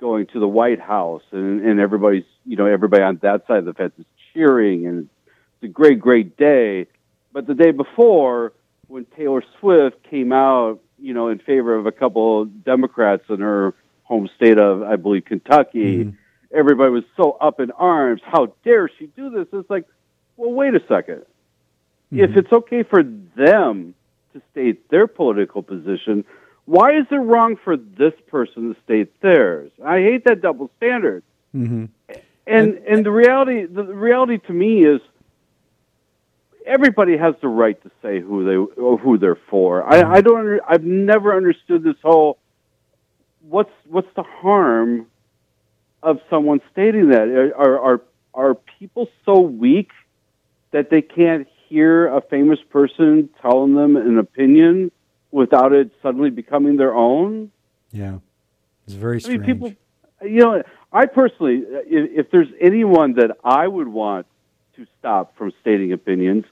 [0.00, 3.64] going to the White House, and and everybody's you know everybody on that side of
[3.64, 5.08] the fence is cheering, and
[5.54, 6.86] it's a great great day.
[7.32, 8.52] But the day before,
[8.88, 13.38] when Taylor Swift came out, you know, in favor of a couple of Democrats in
[13.38, 16.12] her home state of, I believe, Kentucky,
[16.52, 18.20] everybody was so up in arms.
[18.24, 19.46] How dare she do this?
[19.52, 19.86] It's like,
[20.36, 21.22] well, wait a 2nd
[22.10, 23.94] If it's okay for them
[24.32, 26.24] to state their political position,
[26.64, 29.70] why is it wrong for this person to state theirs?
[29.84, 31.22] I hate that double standard.
[31.52, 31.84] hmm
[32.46, 35.00] And and the reality the reality to me is
[36.66, 39.86] everybody has the right to say who they or who they're for.
[39.86, 40.12] I, mm-hmm.
[40.12, 42.38] I don't under, I've never understood this whole
[43.42, 45.06] what's what's the harm
[46.02, 49.90] of someone stating that are are are people so weak
[50.70, 54.90] that they can't hear a famous person telling them an opinion
[55.30, 57.50] without it suddenly becoming their own?
[57.92, 58.18] Yeah,
[58.86, 59.40] it's very I strange.
[59.40, 59.72] mean, people,
[60.22, 64.26] you know, I personally, if, if there's anyone that I would want
[64.76, 66.44] to stop from stating opinions,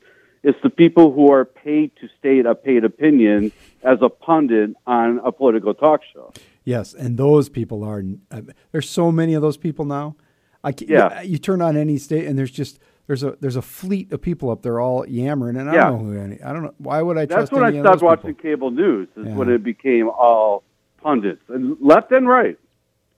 [0.42, 3.50] it's the people who are paid to state a paid opinion
[3.82, 6.32] as a pundit on a political talk show.
[6.64, 8.04] Yes, and those people are.
[8.30, 10.14] Uh, there's so many of those people now.
[10.62, 11.22] I Yeah.
[11.22, 14.50] You turn on any state, and there's just there's a there's a fleet of people
[14.50, 15.90] up there all yammering, and I Yeah.
[15.90, 16.40] don't know who any.
[16.42, 18.50] I don't know why would I That's trust when any I stopped watching people?
[18.50, 19.08] cable news.
[19.16, 19.34] Is Yeah.
[19.36, 20.62] when it became all
[21.02, 22.58] pundits, and left and right.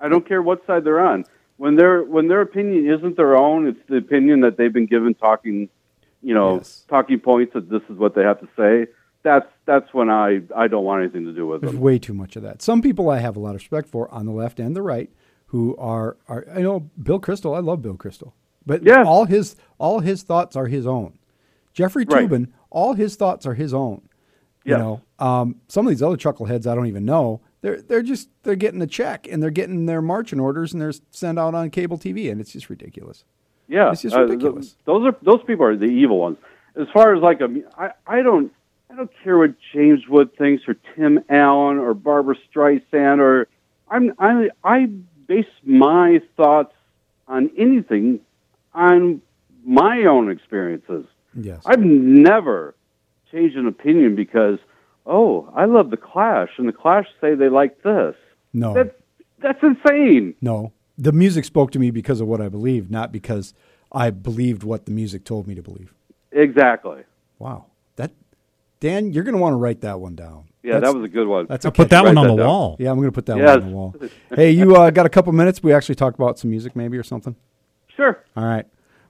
[0.01, 1.25] I don't care what side they're on.
[1.57, 5.15] When their when their opinion isn't their own, it's the opinion that they've been given
[5.15, 5.69] talking,
[6.23, 6.85] you know, Yes.
[6.89, 8.91] talking points that this is what they have to say.
[9.23, 11.81] That's that's when I I don't want anything to do with There's them.
[11.83, 12.63] way too much of that.
[12.63, 15.11] Some people I have a lot of respect for on the left and the right,
[15.47, 17.55] who are are I know Bill Kristol.
[17.55, 18.33] I love Bill Kristol,
[18.65, 19.03] but Yeah.
[19.05, 21.19] all his all his thoughts are his own.
[21.75, 22.31] Jeffrey Right.
[22.71, 24.03] All his thoughts are his own.
[24.65, 27.41] You know, um, some of these other chuckleheads I don't even know.
[27.62, 30.92] They're they're just they're getting a check and they're getting their marching orders and they're
[31.11, 33.25] sent out on cable TV and it's just ridiculous.
[33.68, 34.77] Yeah, It's just uh, ridiculous.
[34.85, 36.38] those are those people are the evil ones.
[36.77, 38.53] As far as like a, I, I don't
[38.90, 43.46] I don't care what James Wood thinks or Tim Allen or Barbra Streisand or
[43.88, 44.87] I'm I I
[45.27, 46.75] base my thoughts
[47.29, 48.20] on anything
[48.75, 49.20] on
[49.64, 51.05] my own experiences.
[51.35, 51.62] Yes.
[51.66, 52.75] I've never
[53.31, 54.59] changed an opinion because,
[55.11, 58.14] oh, I love the Clash, and the Clash say they like this.
[58.53, 58.73] no.
[58.75, 58.94] That's
[59.42, 60.35] that's insane.
[60.40, 60.73] No.
[60.99, 63.55] The music spoke to me because of what I believed, not because
[63.90, 65.94] I believed what the music told me to believe.
[66.31, 67.03] Exactly.
[67.38, 67.66] Wow.
[67.96, 68.12] That
[68.81, 70.44] Dan, you're going to want to write that one down.
[70.62, 71.46] Yeah, That's- that was a good one.
[71.49, 72.46] That's I'll put that one on that the down.
[72.46, 72.77] wall.
[72.79, 73.46] Yeah, I'm going to put that Yes.
[73.46, 73.94] one on the wall.
[74.37, 75.62] hey, you uh, got a couple minutes?
[75.62, 77.35] We actually talk about some music, maybe or something.
[77.96, 78.23] sure.
[78.37, 78.66] All right,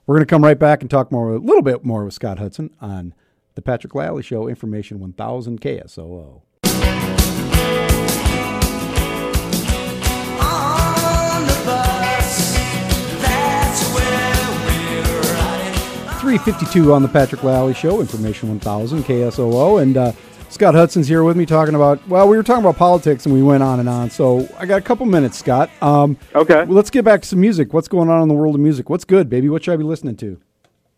[0.07, 2.39] we're going to come right back and talk more, a little bit more with Scott
[2.39, 3.13] Hudson on
[3.55, 6.41] the Patrick Lally Show, Information 1000 KSOO.
[10.43, 12.53] On the bus,
[13.21, 14.47] that's where
[16.13, 20.11] we're 352 on the Patrick Lally Show, Information 1000 KSOO, and uh,
[20.49, 22.05] Scott Hudson's here with me talking about.
[22.07, 24.09] Well, we were talking about politics and we went on and on.
[24.09, 25.69] So I got a couple minutes, Scott.
[25.81, 26.55] Um, Okay.
[26.65, 27.73] well, let's get back to some music.
[27.73, 28.89] What's going on in the world of music?
[28.89, 29.47] What's good, baby?
[29.47, 30.41] What should I be listening to?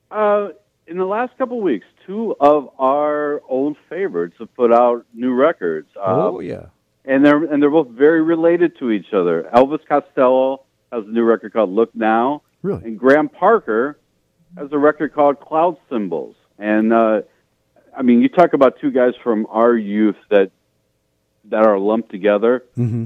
[0.09, 0.47] Uh,
[0.87, 5.87] in the last couple weeks, two of our old favorites have put out new records.
[5.95, 6.65] Uh, oh yeah,
[7.05, 9.49] and they're and they're both very related to each other.
[9.53, 12.83] Elvis Costello has a new record called "Look Now," really?
[12.85, 13.97] and Graham Parker
[14.57, 17.21] has a record called "Cloud Symbols." And uh,
[17.97, 20.51] I mean, you talk about two guys from our youth that
[21.45, 22.63] that are lumped together.
[22.75, 23.05] hmm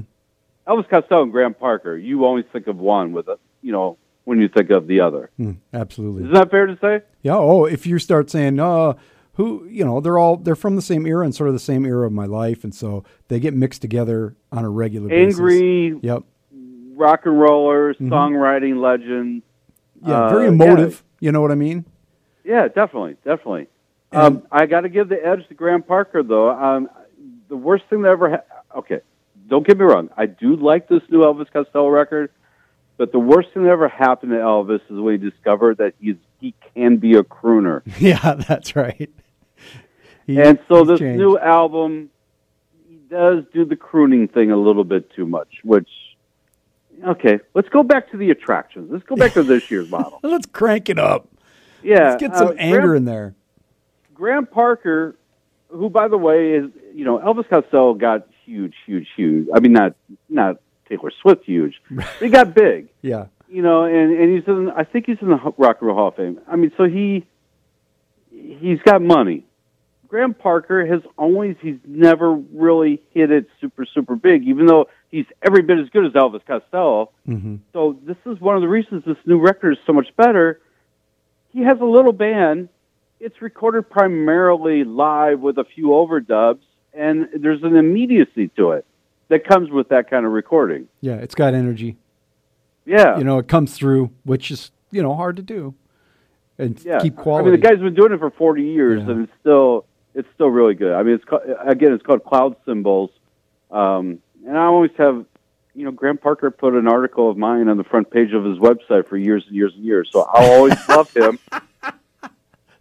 [0.66, 1.96] Elvis Costello and Graham Parker.
[1.96, 3.96] You always think of one with a, you know,
[4.28, 5.30] when you think of the other.
[5.40, 6.22] Mm, absolutely.
[6.24, 7.00] Isn't that fair to say?
[7.22, 7.36] Yeah.
[7.36, 8.92] Oh, if you start saying, uh,
[9.34, 11.86] who, you know, they're all they're from the same era and sort of the same
[11.86, 15.38] era of my life, and so they get mixed together on a regular basis.
[15.40, 16.24] Angry Yep.
[16.94, 19.42] rock and roller, songwriting legend.
[20.06, 20.26] Yeah.
[20.26, 20.48] Uh, very yeah.
[20.50, 21.02] emotive.
[21.20, 21.86] You know what I mean?
[22.44, 23.68] Yeah, definitely, definitely.
[24.12, 26.50] And- Um, I got to give the edge to Graham Parker, though.
[26.50, 26.88] Um,
[27.48, 28.30] the worst thing that ever.
[28.30, 29.00] Ha- okay,
[29.48, 30.10] don't get me wrong.
[30.16, 32.30] I do like this new Elvis Costello record,
[32.98, 36.16] but the worst thing that ever happened to Elvis is when he discovered that he's
[36.40, 37.80] he can be a crooner.
[37.98, 39.10] Yeah, that's right.
[40.26, 41.18] He- and so this changed.
[41.18, 42.10] new album,
[42.88, 45.48] he does do the crooning thing a little bit too much.
[45.64, 45.88] Which,
[47.06, 48.90] okay, let's go back to the attractions.
[48.92, 50.20] Let's go back to this year's model.
[50.22, 51.28] Let's crank it up.
[51.82, 53.34] Yeah, Let's get some uh, anger Graham- in there.
[54.14, 55.16] Graham Parker,
[55.68, 59.46] who by the way is you know Elvis Costello got huge, huge, huge.
[59.54, 59.94] I mean not
[60.28, 60.56] not
[60.88, 61.80] Taylor Swift huge.
[62.20, 63.26] he got big, Yeah.
[63.48, 64.70] you know, and and he's in.
[64.70, 66.40] I think he's in the Rock and Roll Hall of Fame.
[66.46, 67.26] I mean, so he
[68.30, 69.44] he's got money.
[70.08, 75.26] Graham Parker has always he's never really hit it super super big, even though he's
[75.42, 77.10] every bit as good as Elvis Costello.
[77.26, 80.60] hmm So this is one of the reasons this new record is so much better.
[81.52, 82.68] He has a little band.
[83.20, 86.60] It's recorded primarily live with a few overdubs,
[86.94, 88.86] and there's an immediacy to it
[89.28, 90.88] that comes with that kind of recording.
[91.00, 91.96] Yeah, it's got energy.
[92.84, 95.74] Yeah, You know, it comes through, which is you know hard to do,
[96.58, 97.00] and yeah.
[97.00, 97.48] keep quality.
[97.48, 99.10] I mean, the guy's been doing it for 40 years, Yeah.
[99.10, 100.94] and it's still it's still really good.
[100.94, 103.10] I mean, it's called, again, it's called Cloud Symbols,
[103.70, 105.24] um, and I always have.
[105.74, 108.58] You know, Graham Parker put an article of mine on the front page of his
[108.58, 110.08] website for years and years and years.
[110.10, 111.38] So I'll always love him.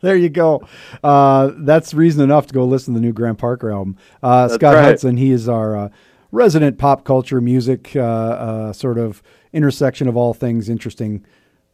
[0.01, 0.67] There you go.
[1.03, 3.97] Uh, that's reason enough to go listen to the new Graham Parker album.
[4.23, 4.83] Uh, Scott right.
[4.83, 5.89] Hudson, he is our uh,
[6.31, 9.21] resident pop culture music uh, uh, sort of
[9.53, 11.25] intersection of all things interesting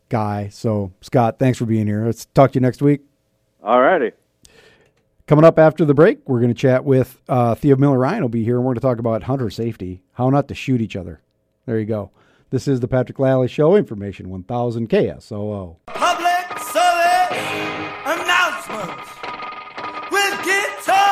[0.09, 0.49] guy.
[0.49, 2.05] So, Scott, thanks for being here.
[2.05, 3.01] Let's talk to you next week.
[3.63, 4.11] All righty.
[5.25, 8.29] Coming up after the break, we're going to chat with uh, Thea Miller Ryan will
[8.29, 10.97] be here, and we're going to talk about hunter safety, how not to shoot each
[10.97, 11.21] other.
[11.65, 12.11] There you go.
[12.49, 15.77] This is the Patrick Lally Show, Information 1000 KSOO.
[15.87, 17.37] Public service
[18.05, 19.09] announcements
[20.11, 21.02] with guitar.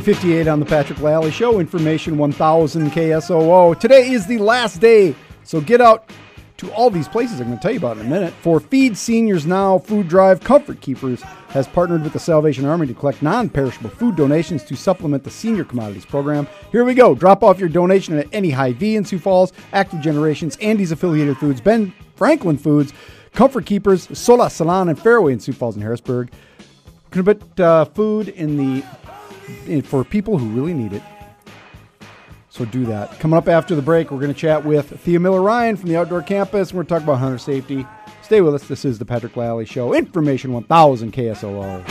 [0.00, 3.80] 358 on the Patrick Lally Show, Information 1000 KSOO.
[3.80, 6.10] Today is the last day, so get out
[6.58, 8.34] to all these places I'm going to tell you about in a minute.
[8.42, 12.92] For Feed Seniors Now Food Drive, Comfort Keepers has partnered with the Salvation Army to
[12.92, 16.46] collect non perishable food donations to supplement the Senior Commodities Program.
[16.72, 17.14] Here we go.
[17.14, 21.62] Drop off your donation at any Hy-Vee in Sioux Falls, Active Generations, Andy's Affiliated Foods,
[21.62, 22.92] Ben Franklin Foods,
[23.32, 26.30] Comfort Keepers, Sola Salon, and Fairway in Sioux Falls and Harrisburg.
[27.12, 28.84] Going to put uh, food in the
[29.84, 31.02] for people who really need it.
[32.48, 33.18] So do that.
[33.20, 35.96] Coming up after the break, we're going to chat with Thea Miller Ryan from the
[35.96, 36.72] Outdoor Campus.
[36.72, 37.86] We're going to talk about hunter safety.
[38.22, 38.66] Stay with us.
[38.66, 39.92] This is the Patrick Lally Show.
[39.92, 41.86] Information 1000 KSOO.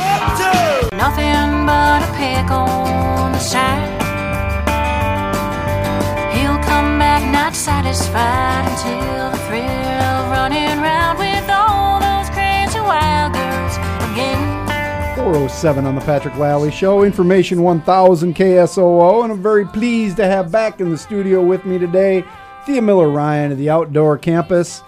[0.98, 4.02] Nothing but a pick on the side.
[6.36, 11.05] He'll come back not satisfied until the thrill of running round
[15.26, 17.02] 407 on the Patrick Lally Show.
[17.02, 19.24] Information 1000 KSOO.
[19.24, 22.24] And I'm very pleased to have back in the studio with me today
[22.68, 24.84] Thea Miller Ryan of the Outdoor Campus.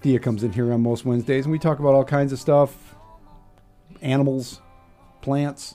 [0.00, 2.94] Thea comes in here on most Wednesdays and we talk about all kinds of stuff
[4.00, 4.62] animals,
[5.20, 5.74] plants,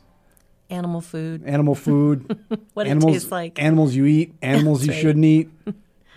[0.72, 1.44] Animal food.
[1.46, 2.40] animal food,
[2.74, 3.62] What animals, it tastes like.
[3.62, 5.00] animals you eat, animals you right.
[5.00, 5.50] shouldn't eat,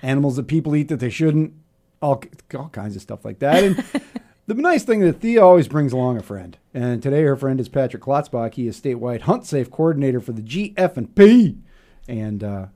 [0.02, 1.52] animals that people eat that they shouldn't,
[2.00, 2.22] all,
[2.56, 3.62] all kinds of stuff like that.
[3.62, 3.84] And
[4.46, 6.58] the nice thing that Thea always brings along a friend.
[6.74, 8.54] And today her friend is Patrick Klotzbach.
[8.54, 11.58] He is statewide hunt safe coordinator for the GF&P.
[12.08, 12.66] And uh,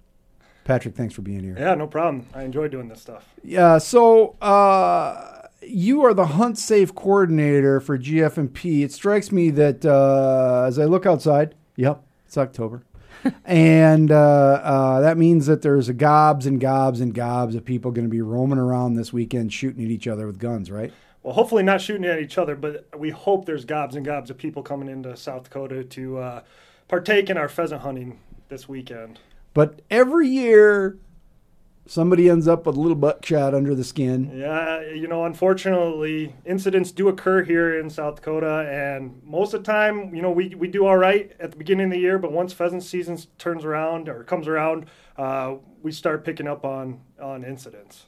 [0.64, 1.56] Patrick, thanks for being here.
[1.58, 2.26] Yeah, no problem.
[2.34, 3.24] I enjoy doing this stuff.
[3.42, 8.82] Yeah, so uh, you are the hunt safe coordinator for GF&P.
[8.82, 12.82] It strikes me that uh, as I look outside, yep, it's October.
[13.44, 17.90] and uh, uh, that means that there's a gobs and gobs and gobs of people
[17.90, 20.92] going to be roaming around this weekend shooting at each other with guns, right?
[21.26, 24.38] Well, hopefully not shooting at each other, but we hope there's gobs and gobs of
[24.38, 26.42] people coming into South Dakota to uh,
[26.86, 29.18] partake in our pheasant hunting this weekend.
[29.52, 30.98] But every year,
[31.84, 34.38] somebody ends up with a little buckshot under the skin.
[34.38, 39.72] Yeah, you know, unfortunately, incidents do occur here in South Dakota, and most of the
[39.72, 42.30] time, you know, we, we do all right at the beginning of the year, but
[42.30, 47.42] once pheasant season turns around or comes around, uh, we start picking up on, on
[47.42, 48.06] incidents.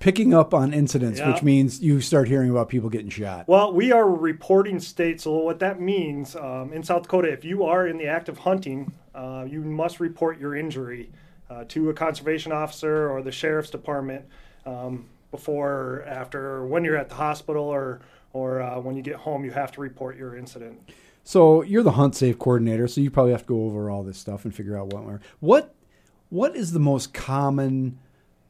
[0.00, 1.30] Picking up on incidents, Yeah.
[1.30, 3.46] which means you start hearing about people getting shot.
[3.46, 7.44] Well, we are a reporting state, so what that means um, in South Dakota, if
[7.44, 11.10] you are in the act of hunting, uh, you must report your injury
[11.50, 14.24] uh, to a conservation officer or the sheriff's department
[14.64, 18.00] um, before, after, when you're at the hospital or
[18.32, 19.44] or uh, when you get home.
[19.44, 20.78] You have to report your incident.
[21.24, 24.18] So you're the hunt safe coordinator, so you probably have to go over all this
[24.18, 25.74] stuff and figure out what what
[26.30, 27.98] what is the most common.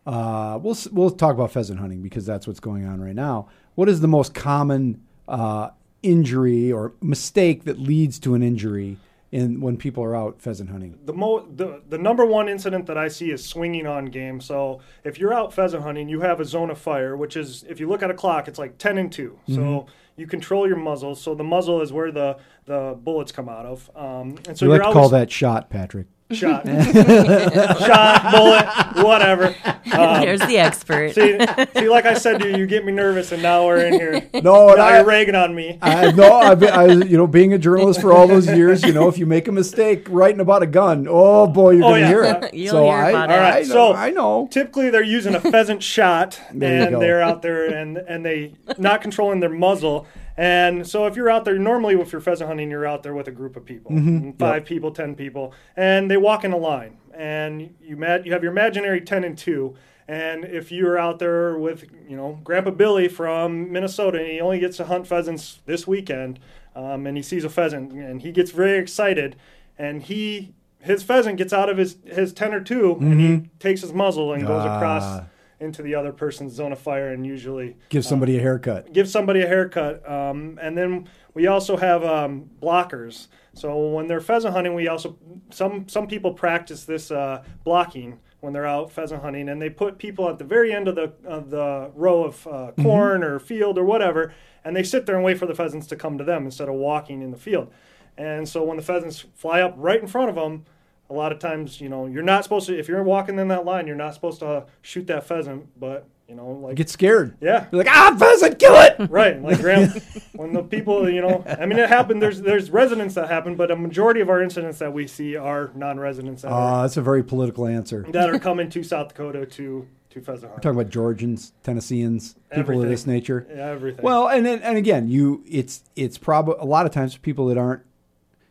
[0.07, 3.49] Uh, we'll we'll talk about pheasant hunting because that's what's going on right now.
[3.75, 5.71] What is the most common uh,
[6.03, 8.99] injury or mistake that leads to an injury
[9.31, 10.99] in when people are out pheasant hunting?
[11.05, 14.41] the mo the, the number one incident that I see is swinging on game.
[14.41, 17.79] So if you're out pheasant hunting, you have a zone of fire, which is if
[17.79, 19.55] you look at a clock, it's like ten and 2 Mm-hmm.
[19.55, 19.87] So
[20.17, 21.15] you control your muzzle.
[21.15, 23.91] So the muzzle is where the the bullets come out of.
[23.95, 26.07] Um, and so you're like to call that shot, Patrick.
[26.33, 26.67] Shot,
[27.79, 29.55] shot, bullet, whatever.
[29.91, 31.15] Um, There's the expert.
[31.15, 31.37] see,
[31.77, 34.13] see, like I said to you, you get me nervous, and now we're in here.
[34.41, 35.79] No, and now I- you're ragging on me.
[35.83, 38.93] I no, I've been, I, you know, being a journalist for all those years, you
[38.93, 42.01] know, if you make a mistake writing about a gun, oh boy, you're Oh, gonna
[42.03, 42.07] yeah.
[42.09, 42.55] hear it.
[42.55, 43.37] You'll so hear I, about I, it.
[43.37, 44.49] All right, so- I know.
[44.53, 49.03] typically they're using a pheasant shot There and they're out there and and they not
[49.03, 50.07] controlling their muzzle
[50.37, 53.29] and so if you're out there normally if you're pheasant hunting you're out there with
[53.29, 54.33] a group of people Mm-hmm.
[54.39, 58.43] five people ten people and they walk in a line and you ma- you have
[58.43, 59.75] your imaginary 10 and 2
[60.09, 64.59] and if you're out there with you know grandpa billy from minnesota and he only
[64.61, 66.39] gets to hunt pheasants this weekend
[66.77, 69.37] um, and he sees a pheasant and he gets very excited
[69.79, 73.81] and he his pheasant gets out of his his 10 or 2 and he takes
[73.83, 74.69] his muzzle and goes Mm-hmm.
[74.73, 74.77] Ah.
[74.77, 75.21] across
[75.61, 78.93] into the other person's zone of fire and usually Give somebody a haircut.
[78.93, 80.09] give somebody a haircut.
[80.11, 83.29] Um, and then we also have um, blockers.
[83.53, 85.19] So when they're pheasant hunting, we also
[85.51, 89.99] some some people practice this uh, blocking when they're out pheasant hunting, and they put
[89.99, 93.77] people at the very end of the of the row of uh, corn or field
[93.77, 94.33] or whatever,
[94.65, 96.75] and they sit there and wait for the pheasants to come to them instead of
[96.75, 97.71] walking in the field.
[98.17, 100.65] And so when the pheasants fly up right in front of them,
[101.11, 102.79] a lot of times, you know, you're not supposed to.
[102.79, 105.67] If you're walking in that line, you're not supposed to shoot that pheasant.
[105.79, 107.37] But you know, like Get scared.
[107.41, 108.97] yeah, You're like, ah, pheasant, kill it.
[109.11, 109.91] Right, like Graham,
[110.35, 112.23] when the people, you know, I mean, it happened.
[112.23, 115.73] There's there's residents that happen, but a majority of our incidents that we see are
[115.75, 118.07] non-residents that, Uh, are, that's a very political answer.
[118.13, 120.53] that are coming to South Dakota to to pheasant.
[120.53, 123.47] We're Talking about Georgians, Tennesseans, people of this nature.
[123.51, 124.05] Everything.
[124.05, 127.59] Well, and then, and again, you it's it's probably a lot of times people that
[127.59, 127.83] aren't,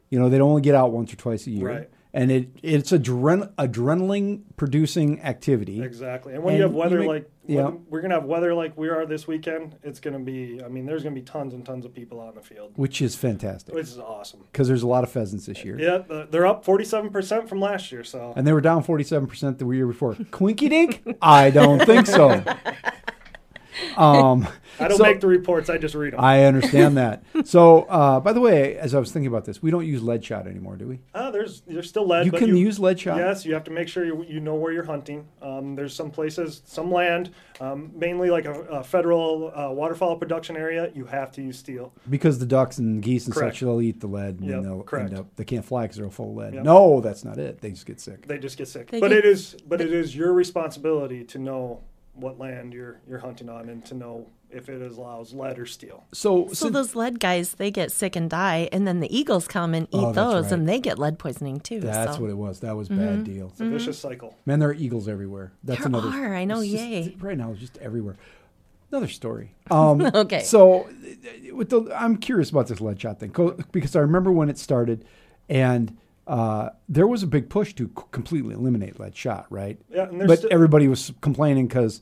[0.10, 1.90] you know, they only get out once or twice a year, Right.
[2.12, 6.34] And it it's adren- adrenaline producing activity, exactly.
[6.34, 7.70] And when and you have you weather make- like yeah.
[7.88, 10.60] we're gonna have weather like we are this weekend, it's gonna be.
[10.64, 13.00] I mean, there's gonna be tons and tons of people out in the field, which
[13.00, 14.42] is fantastic which is awesome.
[14.52, 15.80] because there's a lot of pheasants this year.
[15.80, 18.04] Yeah, they're up 47 percent from last year.
[18.04, 20.16] So And they were down 47% the year before.
[20.32, 21.04] Quinky dink?
[21.22, 22.44] I don't think so.
[23.98, 24.48] Um,
[24.80, 26.20] I don't so- make the reports; I just read them.
[26.22, 27.24] I understand that.
[27.46, 30.24] So, uh, by the way, as I was thinking about this, we don't use lead
[30.24, 31.00] shot anymore, do we?
[31.16, 32.26] Ah, there's there's still lead.
[32.26, 33.18] You but can use lead shot?
[33.18, 35.26] Yes, you have to make sure you, you know where you're hunting.
[35.42, 40.58] Um, there's some places, some land, um, mainly like a, a federal uh, waterfowl production
[40.58, 40.92] area.
[40.94, 41.94] You have to use steel.
[42.10, 43.56] Because the ducks and geese and Correct.
[43.56, 45.10] such, they'll eat the lead and Yep, then they'll correct.
[45.12, 46.54] end up, they can't fly because they're full of lead.
[46.56, 46.64] Yep.
[46.64, 47.62] No, that's not it.
[47.62, 48.28] They just get sick.
[48.28, 48.92] They just get sick.
[48.92, 51.82] They but get- it is but it is your responsibility to know
[52.22, 56.04] what land you're you're hunting on and to know if it allows lead or steel.
[56.12, 59.48] So, So since- those lead guys, they get sick and die, and then the eagles
[59.48, 60.54] come and eat Oh, those, right.
[60.54, 61.80] and they get lead poisoning too.
[61.82, 62.22] that's so.
[62.22, 62.62] what it was.
[62.62, 63.50] That was bad deal.
[63.52, 64.36] It's a vicious cycle.
[64.48, 65.52] Man, there are eagles everywhere.
[65.64, 66.08] That's There another.
[66.10, 67.16] are, I know, it's just- yay.
[67.20, 68.16] right now, it's just everywhere.
[68.92, 69.54] Another story.
[69.72, 70.42] Um, Okay.
[70.42, 70.90] So,
[71.54, 73.32] with the, I'm curious about this lead shot thing
[73.72, 75.06] because I remember when it started,
[75.48, 75.96] and
[76.30, 79.80] uh, there was a big push to completely eliminate lead shot, right?
[79.90, 82.02] Yeah, and but still- everybody was complaining because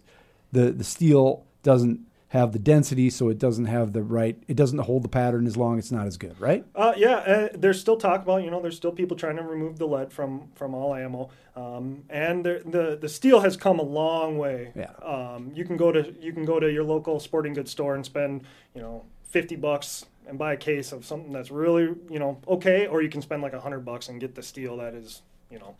[0.52, 2.02] the the steel doesn't
[2.32, 4.38] have the density, so it doesn't have the right.
[4.50, 5.80] It doesn't hold the pattern as long.
[5.80, 6.66] It's not as good, right?
[6.76, 9.80] Uh, yeah, uh, there's still talk about you know there's still people trying to remove
[9.80, 13.84] the lead from from all ammo, um, and there, the the steel has come a
[13.84, 14.74] long way.
[14.76, 14.92] Yeah.
[15.02, 18.06] Um, you can go to you can go to your local sporting goods store and
[18.06, 18.44] spend
[18.76, 22.88] you know fifty bucks and buy a case of something that's really you know okay,
[22.88, 25.60] or you can spend like a hundred bucks and get the steel that is you
[25.60, 25.76] know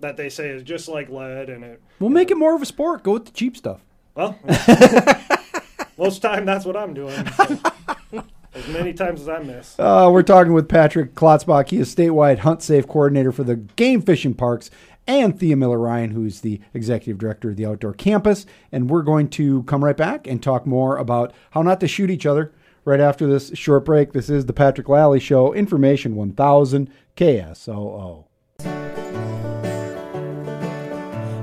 [0.00, 2.66] that they say is just like lead and it We'll make it more of a
[2.66, 3.02] sport.
[3.02, 3.80] Go with the cheap stuff.
[4.14, 4.38] well.
[5.98, 7.26] most time that's what I'm doing.
[7.32, 7.58] so.
[8.54, 9.78] As many times as I miss.
[9.78, 11.68] Uh, we're talking with Patrick Klotzbach.
[11.68, 14.70] He is statewide hunt safe coordinator for the game fish and parks,
[15.06, 18.46] and Thea Miller Ryan, who's the executive director of the outdoor campus.
[18.72, 22.10] And we're going to come right back and talk more about how not to shoot
[22.10, 22.52] each other
[22.88, 24.12] right after this short break.
[24.12, 28.24] This is the Patrick Lally Show, Information 1000 KSOO.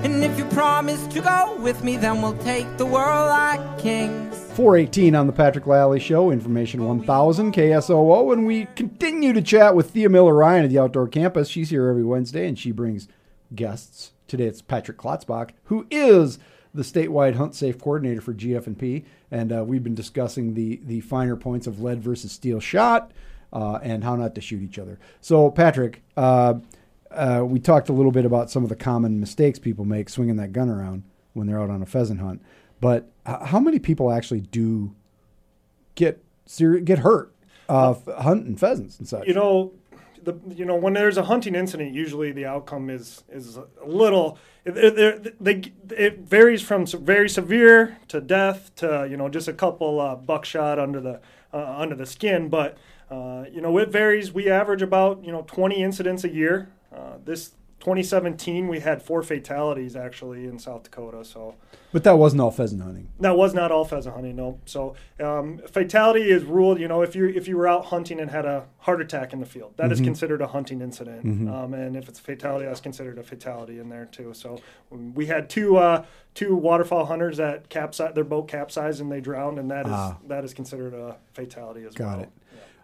[0.02, 4.36] And if you promise to go with me, then we'll take the world like kings.
[4.54, 9.90] 418 on the Patrick Lally Show, Information 1000 KSOO, and we continue to chat with
[9.90, 11.48] Thea Miller Ryan at the Outdoor Campus.
[11.48, 13.06] She's here every Wednesday and she brings
[13.54, 14.10] guests.
[14.26, 16.40] Today it's Patrick Klotzbach, who is
[16.76, 21.36] the statewide hunt safe coordinator for GF&P, and uh, we've been discussing the the finer
[21.36, 23.12] points of lead versus steel shot
[23.52, 24.98] uh, and how not to shoot each other.
[25.20, 26.54] So, Patrick, uh,
[27.10, 30.36] uh, we talked a little bit about some of the common mistakes people make swinging
[30.36, 32.42] that gun around when they're out on a pheasant hunt.
[32.80, 34.94] But how many people actually do
[35.94, 37.32] get ser- get hurt
[37.68, 39.26] uh, hunting pheasants and such?
[39.26, 39.72] you know
[40.26, 44.38] the you know when there's a hunting incident usually the outcome is is a little
[44.66, 45.62] it, they,
[45.96, 50.78] it varies from very severe to death to you know just a couple uh, buckshot
[50.78, 51.20] under the
[51.54, 52.48] uh, under the skin.
[52.48, 52.76] But
[53.10, 54.32] uh, you know it varies.
[54.32, 56.68] We average about you know 20 incidents a year.
[56.94, 57.52] Uh, this
[57.86, 61.54] 2017 we had four fatalities actually in South Dakota so
[61.92, 63.08] but that wasn't all pheasant hunting.
[63.20, 64.58] that was not all pheasant hunting, no.
[64.66, 66.78] So um, fatality is ruled.
[66.78, 69.40] You know, if you if you were out hunting and had a heart attack in
[69.40, 71.48] the field, that is considered a hunting incident.
[71.48, 74.34] Um, and if it's a fatality, that's considered a fatality in there too.
[74.34, 74.60] So
[74.92, 79.20] um, we had two uh, two waterfowl hunters that capsized their boat capsized and they
[79.22, 80.18] drowned, and that is Ah.
[80.26, 82.16] that is considered a fatality as Got well.
[82.16, 82.30] Got it.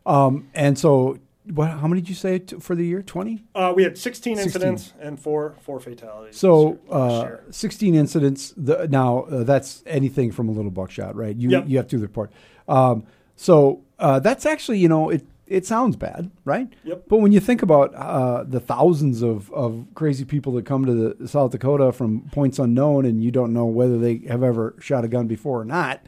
[0.06, 3.02] Um, and so, what, how many did you say t- for the year?
[3.02, 3.44] 20?
[3.54, 4.46] Uh, we had 16, 16.
[4.46, 6.36] incidents and four four fatalities.
[6.36, 7.44] So, this year- last uh, year.
[7.50, 8.54] 16 incidents.
[8.56, 11.34] The, now, uh, that's anything from a little buckshot, right?
[11.36, 11.64] You, Yep.
[11.68, 12.30] you have to report.
[12.68, 13.04] Um,
[13.36, 16.68] so, uh, that's actually, you know, it, it sounds bad, right?
[16.84, 17.04] Yep.
[17.08, 21.14] But when you think about uh, the thousands of, of crazy people that come to
[21.14, 25.04] the South Dakota from points unknown and you don't know whether they have ever shot
[25.04, 26.00] a gun before or not,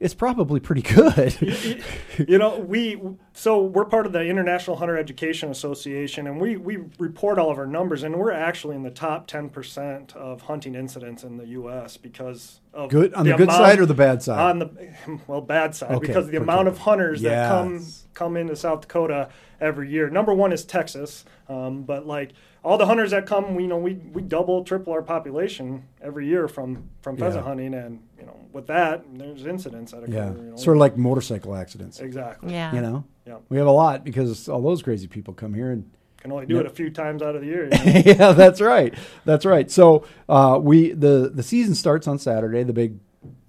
[0.00, 1.36] it's probably pretty good.
[2.28, 3.00] you know we
[3.34, 7.58] so we're part of the international hunter education association and we we report all of
[7.58, 11.96] our numbers and we're actually in the top 10% of hunting incidents in the us
[11.98, 14.38] because of good on the, the good amount- side or the bad side?
[14.40, 17.84] on the well bad side Okay, because of the amount of hunters that come
[18.14, 19.28] come into South Dakota
[19.60, 20.08] every year.
[20.10, 22.32] Number one is Texas, um, but like
[22.62, 26.26] all the hunters that come, we you know we we double triple our population every
[26.26, 27.48] year from from pheasant Yeah.
[27.48, 30.12] hunting, and you know with that there's incidents that occur.
[30.12, 30.30] yeah.
[30.32, 30.56] you know.
[30.56, 32.00] Sort of like motorcycle accidents.
[32.00, 32.52] exactly.
[32.52, 32.74] Yeah.
[32.74, 33.04] You know?
[33.26, 33.36] Yeah.
[33.48, 35.88] We have a lot because all those crazy people come here and
[36.18, 36.64] Can only do Yep.
[36.64, 37.64] it a few times out of the year.
[37.64, 38.02] you know.
[38.04, 38.92] yeah, that's right.
[39.24, 39.70] That's right.
[39.70, 42.62] So uh, we the the season starts on Saturday.
[42.64, 42.98] The big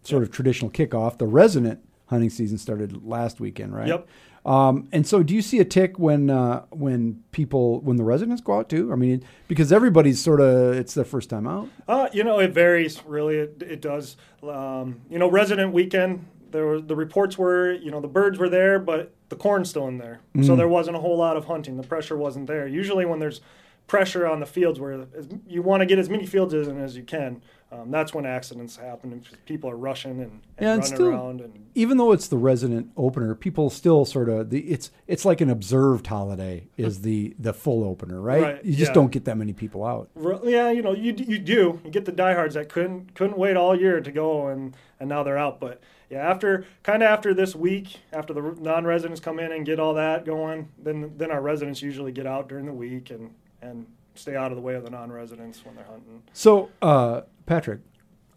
[0.04, 1.18] sort of traditional kickoff.
[1.18, 3.88] The resident hunting season started last weekend, right?
[3.88, 4.08] Yep.
[4.46, 8.42] Um, and so, do you see a tick when uh, when people when the residents
[8.42, 8.92] go out too?
[8.92, 11.70] I mean, because everybody's sort of it's their first time out.
[11.88, 13.04] Uh, you know, it varies.
[13.06, 14.18] Really, it, it does.
[14.44, 16.26] Um, you know, resident weekend.
[16.50, 19.88] There were the reports were, you know, the birds were there, but the corn's still
[19.88, 21.78] in there, so there wasn't a whole lot of hunting.
[21.78, 22.68] The pressure wasn't there.
[22.68, 23.40] Usually, when there's
[23.88, 25.06] pressure on the fields, where
[25.48, 27.42] you want to get as many fields in as you can,
[27.72, 29.14] um, that's when accidents happen.
[29.14, 31.42] And people are rushing and, and Yeah, running still- around.
[31.42, 35.40] And Even though it's the resident opener, people still sort of the it's it's like
[35.42, 38.42] an observed holiday is the the full opener, right?
[38.42, 38.94] Right, You just yeah.
[38.96, 40.10] don't get that many people out.
[40.44, 41.80] Yeah, you know, you you do.
[41.86, 45.24] You get the diehards that couldn't couldn't wait all year to go, and and now
[45.24, 45.60] they're out.
[45.62, 49.80] But yeah, after kind of after this week, after the non-residents come in and get
[49.80, 53.86] all that going, then then our residents usually get out during the week and and
[54.16, 56.24] stay out of the way of the non-residents when they're hunting.
[56.34, 57.82] So, uh, Patrick,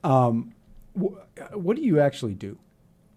[0.02, 0.54] um,
[0.94, 1.16] wh-
[1.52, 2.58] what do you actually do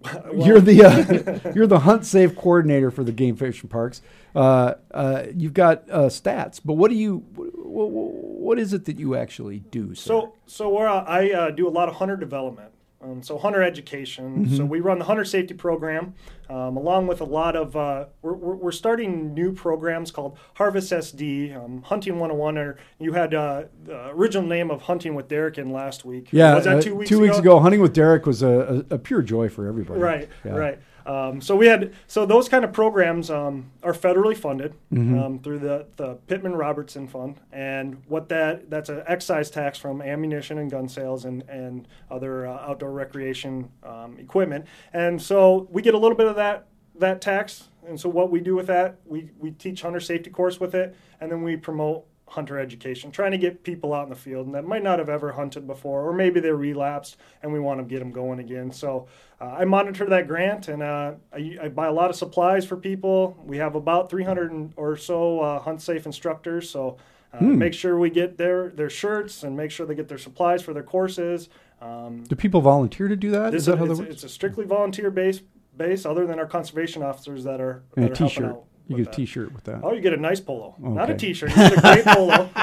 [0.36, 4.02] you're the uh, you're the hunt safe coordinator for the game fish and parks.
[4.36, 9.00] Uh, uh, you've got uh, stats, but what do you what, what is it that
[9.00, 9.96] you actually do?
[9.96, 10.08] Sir?
[10.08, 14.50] So, so where I uh, do a lot of hunter development, um, so hunter education.
[14.56, 16.16] So we run the hunter safety program,
[16.50, 17.76] um, along with a lot of.
[17.76, 22.58] Uh, we're, we're, starting new programs called Harvest SD, um, Hunting 101.
[22.58, 26.30] Or you had uh, the original name of Hunting with Derek in last week.
[26.32, 27.24] yeah, was that uh, two weeks two ago?
[27.24, 30.00] weeks ago, hunting with Derek was a, a, a pure joy for everybody.
[30.00, 30.52] Right, Yeah.
[30.54, 30.80] right.
[31.08, 35.18] Um, so we had so those kind of programs um, are federally funded Mm-hmm.
[35.18, 40.02] um, through the the Pittman Robertson Fund, and what that that's an excise tax from
[40.02, 45.82] ammunition and gun sales and and other uh, outdoor recreation um, equipment, and so we
[45.82, 46.68] get a little bit of that
[47.00, 50.60] that tax, and so what we do with that, we we teach hunter safety course
[50.60, 54.16] with it, and then we promote hunter education, trying to get people out in the
[54.16, 57.60] field and that might not have ever hunted before, or maybe they're relapsed and we
[57.60, 58.72] want to get them going again.
[58.72, 59.08] So
[59.40, 62.76] uh, I monitor that grant and uh, I, I buy a lot of supplies for
[62.76, 63.38] people.
[63.46, 66.70] We have about 300 or so uh, hunt safe instructors.
[66.70, 66.98] So
[67.34, 70.62] uh, make sure we get their, their shirts and make sure they get their supplies
[70.62, 71.50] for their courses.
[71.82, 73.54] Um, Do people volunteer to do that?
[73.54, 75.42] Is that how it's, it's a strictly volunteer base,
[75.78, 78.46] base other than our conservation officers that are, And that a are helping T-shirt.
[78.52, 79.14] out You get a that.
[79.16, 79.82] T-shirt with that.
[79.84, 81.28] Oh, you get a nice polo, not a Okay.
[81.28, 81.50] T-shirt.
[81.50, 82.50] You get a great polo.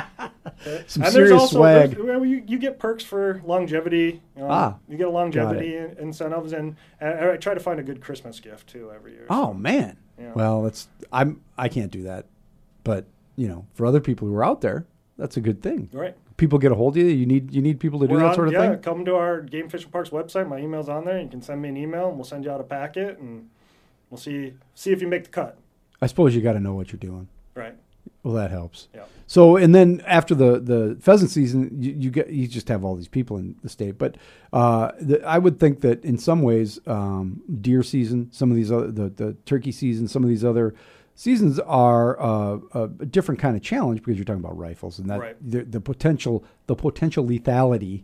[0.86, 1.96] Some and serious there's also swag.
[1.98, 4.22] you, you get perks for longevity.
[4.36, 7.82] Um, Ah, you get a longevity in- incentives, and I, I try to find a
[7.82, 9.26] good Christmas gift too every year.
[9.28, 9.54] Oh so.
[9.54, 9.96] man.
[10.18, 10.32] Yeah.
[10.34, 12.26] Well, that's I'm I can't do that,
[12.84, 13.04] but
[13.36, 14.86] you know, for other people who are out there,
[15.18, 15.88] that's a good thing.
[15.92, 16.16] right.
[16.36, 17.08] People get a hold of you.
[17.10, 18.62] You need you need people to do We're that on- sort of thing?
[18.62, 18.82] yeah, thing.
[18.82, 20.48] come to our Game Fish and Parks website.
[20.48, 21.20] My email's on there.
[21.20, 23.48] You can send me an email, and we'll send you out a packet, and
[24.10, 25.58] we'll see see if you make the cut.
[26.02, 27.28] I suppose you got to know what you're doing.
[27.54, 27.74] Right.
[28.22, 28.88] Well, that helps.
[28.94, 29.04] Yeah.
[29.26, 32.94] So, and then after the the pheasant season, you, you get you just have all
[32.94, 33.96] these people in the state.
[33.98, 34.16] But
[34.52, 38.70] uh, the, I would think that in some ways, um, deer season, some of these
[38.70, 40.74] other the, the turkey season, some of these other
[41.14, 45.20] seasons are uh, a different kind of challenge because you're talking about rifles and that
[45.20, 45.36] Right.
[45.40, 48.02] the, the potential the potential lethality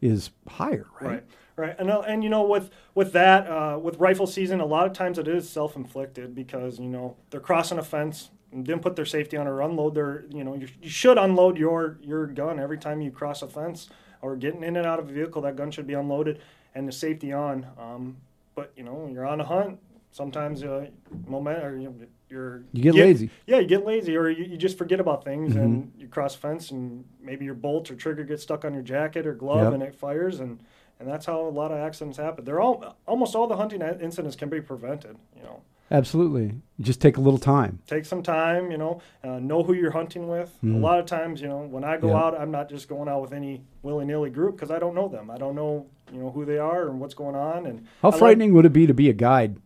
[0.00, 1.08] is higher, right?
[1.10, 1.24] Right.
[1.58, 4.86] Right, and uh, and you know with with that uh, with rifle season, a lot
[4.86, 8.82] of times it is self inflicted because you know they're crossing a fence, and didn't
[8.82, 12.28] put their safety on or unload their you know you, you should unload your your
[12.28, 13.88] gun every time you cross a fence
[14.22, 15.42] or getting in and out of a vehicle.
[15.42, 16.40] That gun should be unloaded
[16.76, 17.66] and the safety on.
[17.76, 18.18] Um,
[18.54, 19.80] but you know you're on a hunt.
[20.12, 20.86] Sometimes uh,
[21.26, 21.92] moment or you
[22.30, 23.30] you're You get lazy.
[23.48, 25.62] Yeah, you get lazy, or you, you just forget about things, Mm-hmm.
[25.64, 28.82] and you cross a fence, and maybe your bolt or trigger gets stuck on your
[28.82, 29.72] jacket or glove, Yep.
[29.74, 30.60] and it fires, and
[31.00, 32.44] and that's how a lot of accidents happen.
[32.44, 35.16] They're all almost all the hunting incidents can be prevented.
[35.36, 36.54] You know, Absolutely.
[36.80, 37.78] Just take a little time.
[37.86, 38.70] take some time.
[38.70, 40.54] You know, uh, know who you're hunting with.
[40.62, 42.10] A lot of times, you know, when I go Mm.
[42.10, 42.16] Yeah.
[42.24, 45.08] out, I'm not just going out with any willy nilly group because I don't know
[45.08, 45.30] them.
[45.30, 47.66] I don't know you know who they are and what's going on.
[47.66, 49.56] And How I like- frightening would it be to be a guide?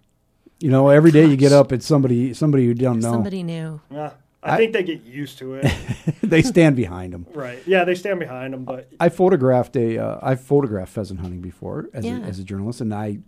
[0.61, 3.11] You know, every day you get up, it's somebody somebody you don't know.
[3.13, 3.81] Somebody new.
[3.91, 4.11] yeah,
[4.43, 5.71] I, I- think they get used to it.
[6.23, 7.27] they stand behind them.
[7.33, 7.63] right?
[7.67, 11.89] Yeah, they stand behind them, but I photographed a uh, I photographed pheasant hunting before
[11.95, 12.19] as, Yeah.
[12.19, 13.19] a, as a journalist, and I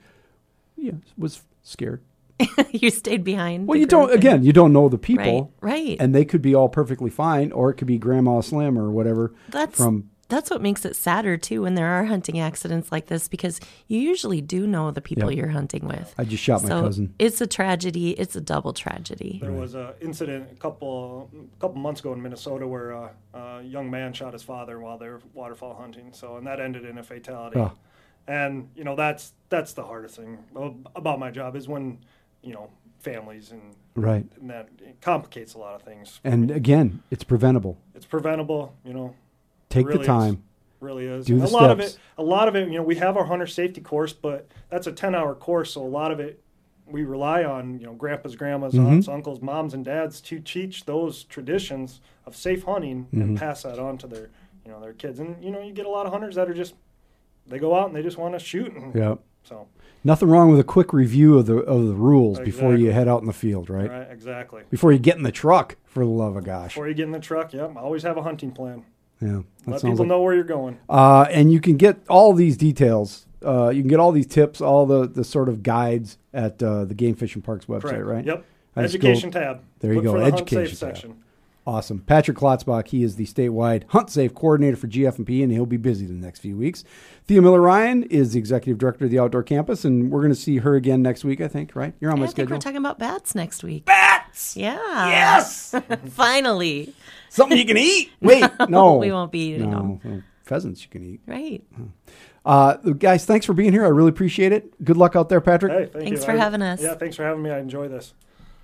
[0.77, 2.03] yeah was scared.
[2.73, 3.69] you stayed behind.
[3.69, 4.43] Well, you don't and- again.
[4.43, 5.97] You don't know the people, Right, right.
[6.01, 9.33] And they could be all perfectly fine, or it could be Grandma Slim or whatever.
[9.51, 13.29] That's from that's what makes it sadder too when there are hunting accidents like this
[13.29, 15.37] because you usually do know the people Yep.
[15.39, 16.15] you're hunting with.
[16.19, 17.15] I just shot my cousin.
[17.19, 18.11] It's a tragedy.
[18.11, 19.39] It's a double tragedy.
[19.43, 23.63] There was an incident a couple a couple months ago in Minnesota where uh, a
[23.63, 26.13] young man shot his father while they were waterfowl hunting.
[26.13, 27.59] So and that ended in a fatality.
[27.59, 27.73] Oh.
[28.27, 30.39] And you know that's that's the hardest thing
[30.97, 31.99] about my job is when
[32.43, 32.71] you know
[33.01, 34.25] families and, right.
[34.41, 34.69] and that
[35.03, 36.21] complicates a lot of things.
[36.25, 36.55] And me.
[36.55, 37.77] again, it's preventable.
[37.95, 38.75] it's preventable.
[38.85, 39.15] You know,
[39.75, 40.07] Take really the is.
[40.07, 40.43] time.
[40.81, 41.27] really is.
[41.27, 43.17] Do And the a lot of it, a lot of it, you know, we have
[43.17, 46.41] our hunter safety course, but that's a ten-hour course, so a lot of it
[46.87, 48.87] we rely on, you know, grandpas, grandmas, Mm-hmm.
[48.87, 53.21] aunts, uncles, moms, and dads to teach those traditions of safe hunting Mm-hmm.
[53.23, 54.29] and pass that on to their,
[54.67, 55.19] you know, their kids.
[55.19, 56.75] And you know, you get a lot of hunters that are just
[57.47, 58.73] they go out and they just want to shoot.
[58.73, 59.17] And, Yeah.
[59.45, 59.67] So
[60.07, 63.21] Nothing wrong with a quick review of the of the rules before you head out
[63.23, 63.91] in the field, right?
[63.91, 64.63] right, exactly.
[64.71, 66.75] Before you get in the truck, for the love of gosh.
[66.75, 68.85] Before you get in the truck, yep, always have a hunting plan.
[69.25, 69.41] Yeah.
[69.67, 70.79] Let people like- know where you're going.
[70.89, 73.27] Uh, and you can get all these details.
[73.45, 76.85] Uh, you can get all these tips, all the, the sort of guides at uh,
[76.85, 78.05] the Game Fish and Parks website, Correct.
[78.07, 78.25] right?
[78.27, 78.45] Yep.
[78.77, 79.61] I just go- Education tab.
[79.81, 80.97] There you Look go, the education tab.
[80.97, 81.17] section.
[81.67, 82.01] Awesome.
[82.01, 86.13] Patrick Klotzbach, he is the statewide Hunt Safe coordinator for GF&P, he'll be busy the
[86.13, 86.85] next few weeks.
[87.27, 90.39] Thea Miller Ryan is the executive director of the Outdoor Campus, and we're going to
[90.39, 91.95] see her again next week, I think, right?
[92.01, 93.87] You're on my I think we're talking about bats next week.
[93.87, 94.57] Bats!
[94.59, 94.77] Yeah.
[95.09, 95.75] Yes!
[96.11, 96.95] Finally.
[97.31, 98.11] Something you can eat.
[98.21, 98.95] Wait, no.
[98.99, 100.01] We won't be eating no.
[100.03, 100.25] them.
[100.43, 101.21] Pheasants you can eat.
[101.27, 101.65] Right.
[102.45, 103.87] Uh, guys, thanks for being here.
[103.87, 104.85] I really appreciate it.
[104.85, 105.73] Good luck out there, Patrick.
[105.73, 106.27] Hey, thank Thanks you.
[106.27, 106.83] for I- having us.
[106.83, 107.51] Yeah, thanks for having me.
[107.51, 108.13] I enjoy this.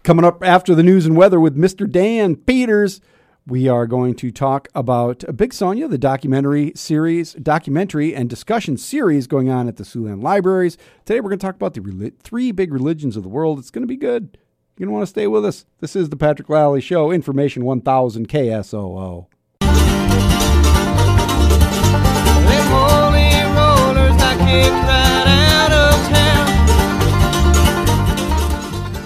[0.02, 1.88] Coming up after the news and weather with Mr.
[1.88, 3.02] Dan Peters,
[3.46, 9.26] we are going to talk about Big Sonia, the documentary series, documentary and discussion series
[9.26, 10.78] going on at the Siouxland Libraries.
[11.04, 13.58] Today we're going to talk about the three big religions of the world.
[13.58, 14.38] It's going to be good.
[14.78, 15.66] You're going to want to stay with us.
[15.80, 19.26] This is the Patrick Lally Show, Information 1000 KSOO.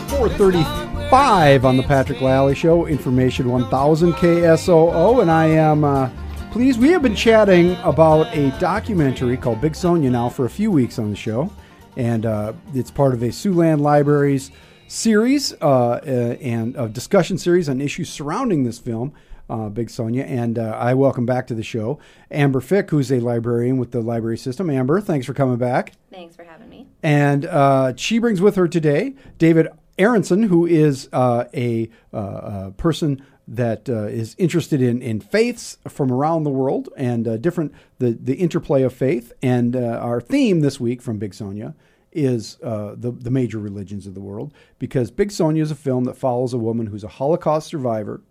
[0.09, 0.84] Four thirty
[1.15, 6.11] 5 on The Patrick Lally Show, Information 1000 KSOO, and I am uh,
[6.51, 6.81] pleased.
[6.81, 10.99] We have been chatting about a documentary called Big Sonia now for a few weeks
[10.99, 11.53] on the show,
[11.97, 14.51] and uh, it's part of a Siouxland Libraries
[14.89, 19.13] series uh, uh and a discussion series on issues surrounding this film.
[19.49, 23.21] Uh, Big Sonia, and uh, I welcome back to the show Amber Fick, who's a
[23.21, 24.69] librarian with the library system.
[24.69, 25.93] Amber, thanks for coming back.
[26.11, 26.89] Thanks for having me.
[27.05, 29.69] And uh, she brings with her today David
[29.99, 35.79] Aronson, who is uh, a, uh, uh, person that uh, is interested in, in faiths
[35.87, 39.33] from around the world and uh, different the, the interplay of faith.
[39.43, 41.75] And uh, our theme this week from Big Sonia
[42.11, 46.17] is the, the major religions of the world because Big Sonia is a film that
[46.17, 48.23] follows a woman who's a Holocaust survivor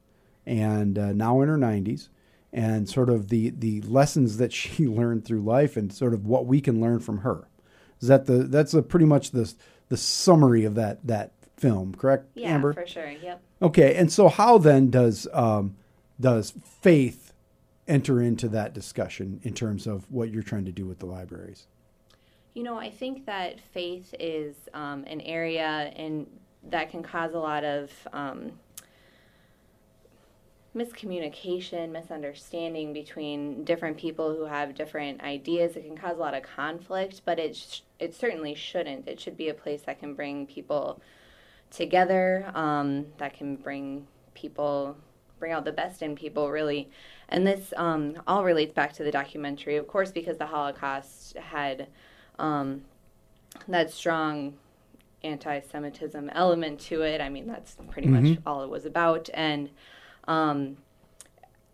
[0.45, 2.07] and now in her 90s
[2.53, 6.45] and sort of the, the lessons that she learned through life and sort of what
[6.45, 7.47] we can learn from her.
[7.99, 9.53] Is that the that's a pretty much the
[9.87, 11.31] the summary of that that
[11.63, 12.73] film, correct, Yeah, Amber?
[12.73, 13.09] for sure.
[13.09, 13.41] Yep.
[13.61, 15.77] Okay, and so how then does um,
[16.19, 17.31] does faith
[17.87, 21.67] enter into that discussion in terms of what you're trying to do with the libraries?
[22.53, 26.27] You know, I think that faith is um, an area and
[26.69, 28.51] that can cause a lot of um,
[30.75, 35.77] miscommunication, misunderstanding between different people who have different ideas.
[35.77, 39.07] It can cause a lot of conflict, but it sh- it certainly shouldn't.
[39.07, 41.01] It should be a place that can bring people
[41.75, 44.95] together, um, that can bring people
[45.39, 46.89] bring out the best in people really.
[47.29, 51.87] And this um, all relates back to the documentary of course because the holocaust had
[52.39, 52.81] um,
[53.67, 54.53] that strong
[55.23, 57.19] anti-semitism element to it.
[57.21, 59.29] I mean that's pretty much all it was about.
[59.33, 59.69] And
[60.27, 60.77] um,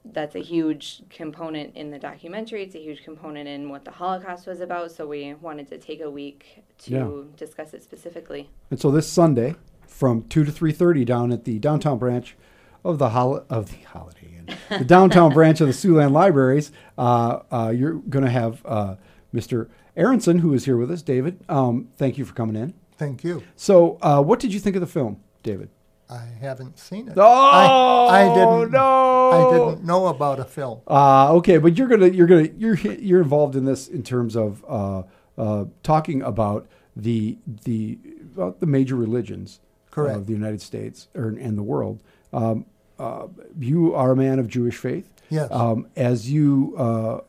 [0.06, 2.64] that's a huge component in the documentary.
[2.64, 4.92] It's a huge component in what the holocaust was about.
[4.92, 7.38] So we wanted to take a week to Yeah.
[7.38, 8.50] discuss it specifically.
[8.72, 9.56] And so this Sunday,
[10.00, 12.38] from two to three thirty, down at the downtown branch
[12.86, 17.40] of the hol- of the Holiday Inn, the downtown branch of the Siouxland Libraries, uh,
[17.52, 18.96] uh, you're going to have uh,
[19.36, 19.68] Mr.
[19.98, 21.02] Aronson, who is here with us.
[21.02, 22.74] David, um, thank you for coming in.
[22.98, 23.44] Thank you.
[23.58, 25.70] So, uh, what did you think of the film, David?
[26.10, 27.16] I haven't seen it.
[27.18, 28.72] Oh, I, I didn't.
[28.72, 29.30] no.
[29.32, 30.80] I didn't know about a film.
[30.88, 34.64] Uh, okay, but you're gonna you're gonna you're you're involved in this in terms of
[34.68, 35.04] uh,
[35.38, 38.00] uh, talking about the the
[38.34, 39.60] well, the major religions
[39.92, 40.18] Correct.
[40.18, 42.00] of the United States or, and the world.
[42.32, 42.66] Um,
[42.98, 43.28] uh,
[43.58, 45.10] you are a man of Jewish faith.
[45.30, 45.50] Yes.
[45.52, 47.22] Um, as you uh,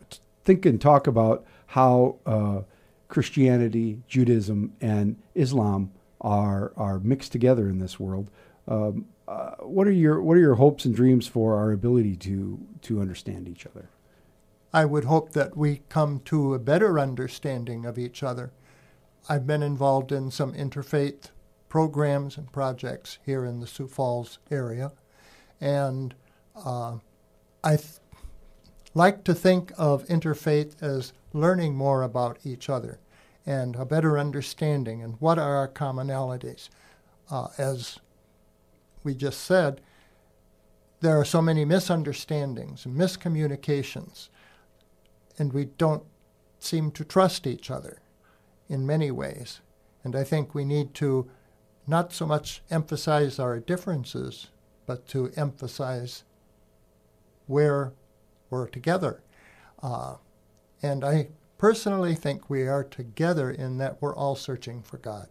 [0.45, 2.63] think and talk about how uh,
[3.09, 8.31] Christianity, Judaism, and Islam are are mixed together in this world.
[8.67, 12.59] Um, uh, what are your what are your hopes and dreams for our ability to
[12.83, 13.91] to understand each other?
[14.73, 18.53] I would hope that we come to a better understanding of each other.
[19.29, 21.31] I've been involved in some interfaith
[21.71, 24.93] programs and projects here in the Sioux Falls area,
[25.61, 26.15] and
[26.67, 26.97] uh,
[27.65, 28.01] I th-
[28.93, 32.99] like to think of interfaith as learning more about each other
[33.47, 36.69] and a better understanding and what are our commonalities.
[37.31, 38.01] Uh, as
[39.05, 39.81] we just said,
[41.01, 44.29] there are so many misunderstandings and miscommunications,
[45.39, 46.03] and we don't
[46.59, 48.01] seem to trust each other
[48.69, 49.61] in many ways.
[50.03, 51.31] And I think we need to
[51.91, 54.49] not so much emphasize our differences,
[54.87, 56.25] but to emphasize
[57.47, 57.93] where
[58.49, 59.23] we're together.
[59.83, 60.17] Uh,
[60.83, 61.29] and I
[61.59, 65.29] personally think we are together in that we're all searching for God.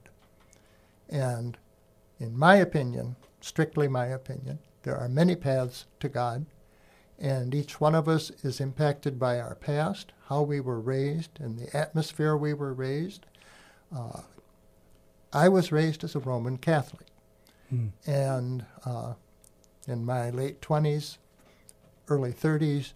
[1.09, 1.57] And
[2.19, 6.45] in my opinion, strictly my opinion, there are many paths to God,
[7.17, 11.57] and each one of us is impacted by our past, how we were raised, and
[11.57, 13.25] the atmosphere we were raised.
[13.95, 14.21] Uh,
[15.31, 17.07] I was raised as a Roman Catholic,
[18.07, 19.13] and uh,
[19.87, 21.17] in my late 20s,
[22.07, 22.93] early 30s,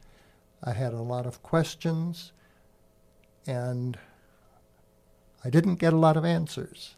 [0.64, 2.32] I had a lot of questions,
[3.46, 3.98] and
[5.46, 6.96] I didn't get a lot of answers.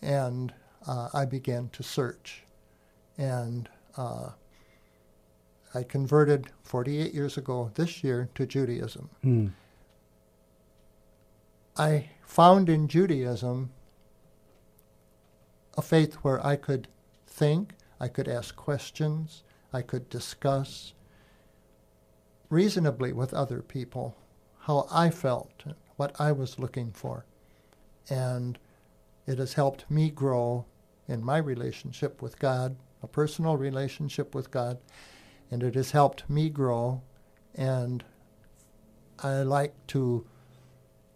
[0.00, 0.54] And
[0.86, 2.42] uh, I began to search.
[3.18, 4.30] And uh,
[5.74, 9.10] I converted 48 years ago this year to Judaism.
[11.76, 13.70] I found in Judaism
[15.76, 16.88] a faith where I could
[17.26, 19.42] think, I could ask questions,
[19.72, 20.92] I could discuss
[22.50, 24.16] reasonably with other people
[24.60, 25.64] how I felt,
[25.96, 27.24] what I was looking for.
[28.10, 28.58] And
[29.26, 30.66] it has helped me grow
[31.08, 34.78] in my relationship with God, a personal relationship with God,
[35.50, 37.02] and it has helped me grow.
[37.54, 38.04] And
[39.18, 40.26] I like to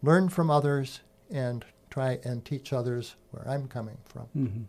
[0.02, 1.00] learn from others
[1.30, 1.64] and
[1.96, 4.26] try and teach others where I'm coming from.
[4.34, 4.64] hmm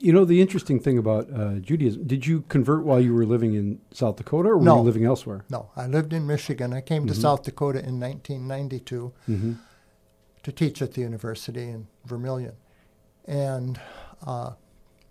[0.00, 3.54] You know, the interesting thing about uh, Judaism, did you convert while you were living
[3.54, 4.76] in South Dakota or were No.
[4.76, 5.44] you living elsewhere?
[5.50, 6.72] No, I lived in Michigan.
[6.72, 7.20] I came to Mhm.
[7.26, 9.52] South Dakota in 1992 hmm
[10.44, 12.54] to teach at the university in Vermillion,
[13.24, 13.80] and
[14.24, 14.52] uh,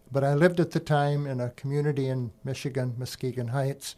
[0.09, 3.97] but I lived at the time in a community in Michigan, Muskegon Heights,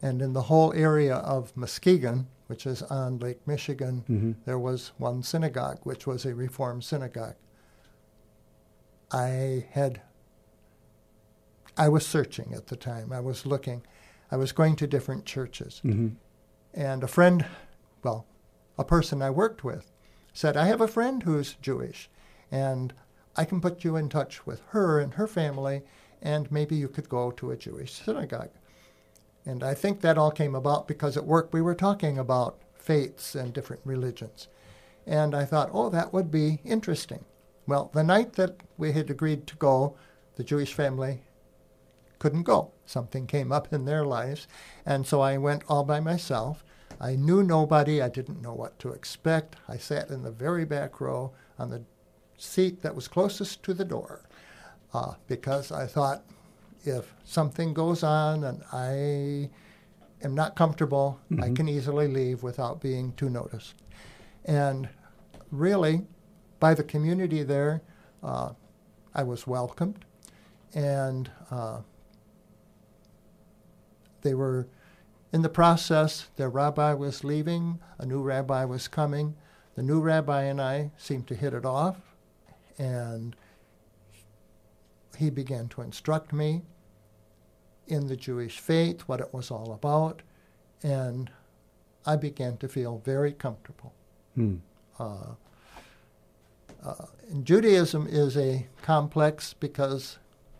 [0.00, 4.34] and in the whole area of Muskegon, which is on Lake Michigan, Mhm.
[4.44, 7.36] there was one synagogue, which was a Reformed synagogue.
[9.10, 10.02] I had
[11.76, 13.12] I was searching at the time.
[13.14, 13.82] I was looking.
[14.30, 15.78] I was going to different churches.
[15.80, 16.08] hmm
[16.74, 17.46] And a friend,
[18.02, 18.26] well,
[18.76, 19.90] a person I worked with,
[20.34, 22.10] said, I have a friend who's Jewish,
[22.50, 22.92] and
[23.36, 25.82] I can put you in touch with her and her family,
[26.20, 28.50] and maybe you could go to a Jewish synagogue.
[29.44, 33.34] And I think that all came about because at work we were talking about faiths
[33.34, 34.48] and different religions.
[35.06, 37.24] And I thought, oh, that would be interesting.
[37.66, 39.96] Well, the night that we had agreed to go,
[40.36, 41.22] the Jewish family
[42.18, 42.70] couldn't go.
[42.86, 44.46] Something came up in their lives.
[44.86, 46.64] And so I went all by myself.
[47.00, 48.00] I knew nobody.
[48.00, 49.56] I didn't know what to expect.
[49.68, 51.82] I sat in the very back row on the
[52.36, 54.22] seat that was closest to the door
[54.94, 56.24] uh, because I thought
[56.84, 59.50] if something goes on and I
[60.24, 61.56] am not comfortable, I Mhm.
[61.56, 63.74] can easily leave without being too noticed.
[64.44, 64.88] And
[65.50, 66.06] really,
[66.60, 67.82] by the community there,
[68.22, 68.52] uh,
[69.14, 70.04] I was welcomed.
[70.74, 71.80] And uh,
[74.22, 74.68] they were
[75.32, 79.34] in the process, their rabbi was leaving, a new rabbi was coming.
[79.74, 82.14] The new rabbi and I seemed to hit it off,
[82.78, 83.34] and
[85.16, 86.62] he began to instruct me
[87.86, 90.22] in the Jewish faith, what it was all about,
[90.82, 91.30] and
[92.06, 93.92] I began to feel very comfortable.
[94.34, 94.56] Hmm.
[94.98, 95.34] Uh,
[96.84, 100.18] uh, and Judaism is a complex because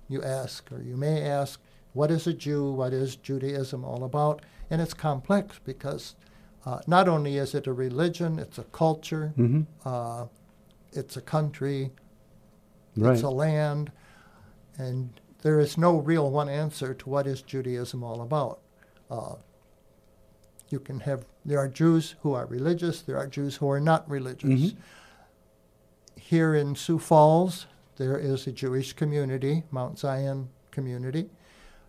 [0.09, 1.61] you ask, or you may ask,
[1.95, 2.73] what is a Jew?
[2.73, 4.43] What is Judaism all about?
[4.71, 6.15] And it's complex because
[6.65, 9.67] uh, not only is it a religion, it's a culture, Mhm.
[9.85, 10.27] uh,
[10.93, 11.93] it's a country,
[12.97, 13.15] Right.
[13.15, 13.91] it's a land,
[14.79, 15.11] and
[15.43, 18.61] there is no real one answer to what is Judaism all about.
[19.11, 19.35] Uh,
[20.71, 24.09] you can have there are Jews who are religious, there are Jews who are not
[24.09, 24.73] religious.
[24.73, 24.77] Mhm.
[26.17, 27.67] Here in Sioux Falls,
[27.97, 31.31] there is a Jewish community, Mount Zion community,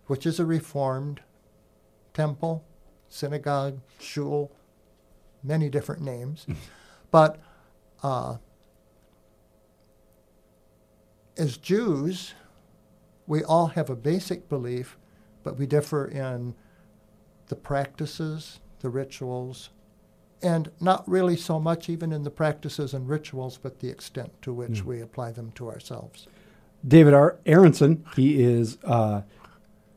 [0.08, 1.22] which is a reformed
[2.14, 2.64] temple,
[3.10, 4.52] synagogue, shul,
[5.44, 6.46] many different names.
[7.12, 7.40] but
[8.02, 8.38] uh,
[11.38, 12.34] as Jews,
[13.28, 14.98] we all have a basic belief,
[15.44, 16.56] but we differ in
[17.48, 19.70] the practices, the rituals,
[20.42, 24.54] and not really so much even in the practices and rituals, but the extent to
[24.54, 24.88] which Hmm.
[24.90, 26.28] we apply them to ourselves.
[26.86, 27.38] David R.
[27.46, 29.22] Aronson, he is uh,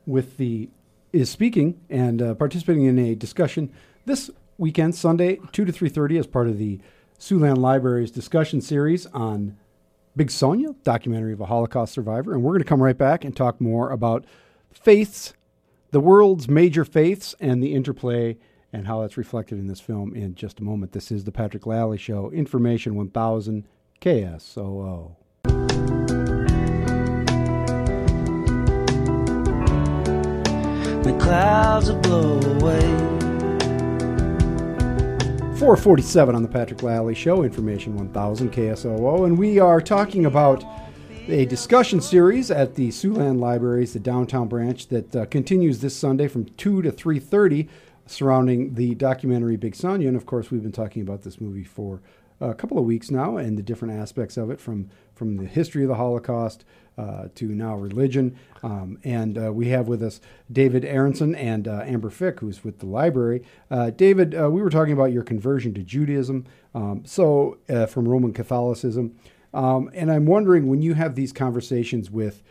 [0.06, 0.68] with the
[1.12, 3.72] is speaking and uh, participating in a discussion
[4.04, 6.78] this weekend, Sunday, two to three thirty, as part of the
[7.18, 9.56] Siouxland Library's discussion series on
[10.16, 13.36] Big Sonia, documentary of a Holocaust survivor, and we're going to come right back and
[13.36, 14.24] talk more about
[14.72, 15.34] faiths,
[15.90, 18.38] the world's major faiths, and the interplay
[18.72, 20.92] and how that's reflected in this film in just a moment.
[20.92, 23.66] This is the Patrick Lally Show, Information 1000
[24.00, 25.16] KSOO.
[31.02, 33.15] The clouds will blow away.
[35.56, 40.62] 447 on the Patrick Lally Show, Information 1000 KSOO, and we are talking about
[41.28, 46.28] a discussion series at the Siouxland Libraries, the downtown branch, that uh, continues this Sunday
[46.28, 47.68] from 2 to 3.30
[48.04, 50.08] surrounding the documentary Big Sonia.
[50.08, 52.02] And of course, we've been talking about this movie for
[52.38, 55.82] a couple of weeks now and the different aspects of it from, from the history
[55.82, 56.64] of the Holocaust
[56.96, 58.38] uh, to now religion.
[58.62, 62.78] Um, and uh, we have with us David Aronson and uh, Amber Fick, who's with
[62.78, 63.42] the library.
[63.70, 68.08] Uh, David, uh, we were talking about your conversion to Judaism, um, so uh, from
[68.08, 69.14] Roman Catholicism.
[69.52, 72.42] Um, and I'm wondering when you have these conversations with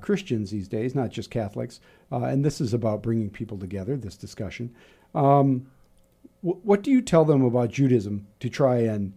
[0.00, 4.74] Christians these days, not just Catholics, and this is about bringing people together, this discussion.
[5.14, 5.68] Um,
[6.40, 9.12] Wh- What do you tell them about Judaism to try and?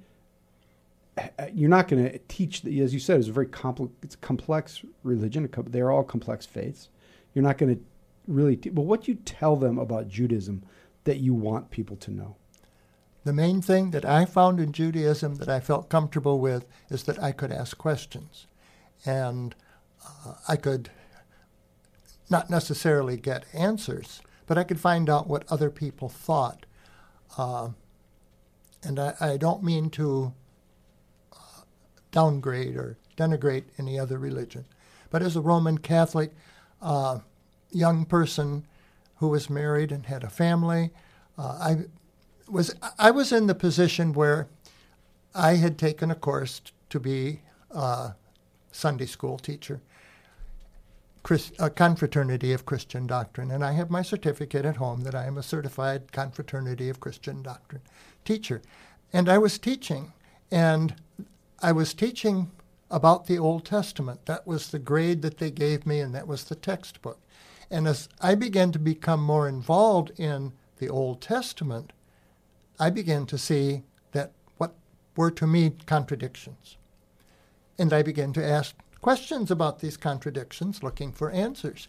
[1.53, 4.19] You're not going to teach, the, as you said, it's a very complex, it's a
[4.19, 5.49] complex religion.
[5.67, 6.89] They're all complex faiths.
[7.33, 7.81] You're not going to
[8.27, 8.55] really.
[8.55, 10.63] Te- but what do you tell them about Judaism
[11.03, 12.35] that you want people to know?
[13.23, 17.21] The main thing that I found in Judaism that I felt comfortable with is that
[17.21, 18.47] I could ask questions.
[19.05, 19.53] And
[20.03, 20.89] uh, I could
[22.29, 26.65] not necessarily get answers, but I could find out what other people thought.
[27.37, 27.69] Uh,
[28.83, 30.33] and I, I don't mean to
[32.11, 34.65] downgrade or denigrate any other religion,
[35.09, 36.31] but as a Roman Catholic
[36.81, 37.19] uh,
[37.71, 38.65] young person
[39.17, 40.91] who was married and had a family,
[41.37, 41.77] uh, I
[42.49, 44.47] was I was in the position where
[45.33, 48.13] I had taken a course to be a
[48.71, 49.81] Sunday school teacher,
[51.59, 55.37] a confraternity of Christian doctrine, and I have my certificate at home that I am
[55.37, 57.83] a certified confraternity of Christian doctrine
[58.25, 58.61] teacher,
[59.13, 60.13] and I was teaching,
[60.51, 60.95] and
[61.61, 62.51] I was teaching
[62.89, 64.25] about the Old Testament.
[64.25, 67.19] That was the grade that they gave me, and that was the textbook.
[67.69, 71.93] And as I began to become more involved in the Old Testament,
[72.79, 74.73] I began to see that what
[75.15, 76.77] were to me contradictions.
[77.77, 81.87] And I began to ask questions about these contradictions, looking for answers.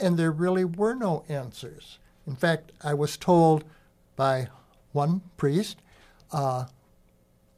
[0.00, 1.98] And there really were no answers.
[2.26, 3.64] In fact, I was told
[4.16, 4.48] by
[4.92, 5.78] one priest,
[6.32, 6.64] uh,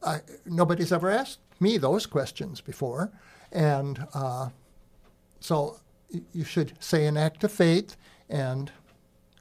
[0.07, 3.11] I, nobody's ever asked me those questions before.
[3.51, 4.49] And uh,
[5.39, 5.79] so
[6.33, 7.95] you should say an act of faith
[8.29, 8.71] and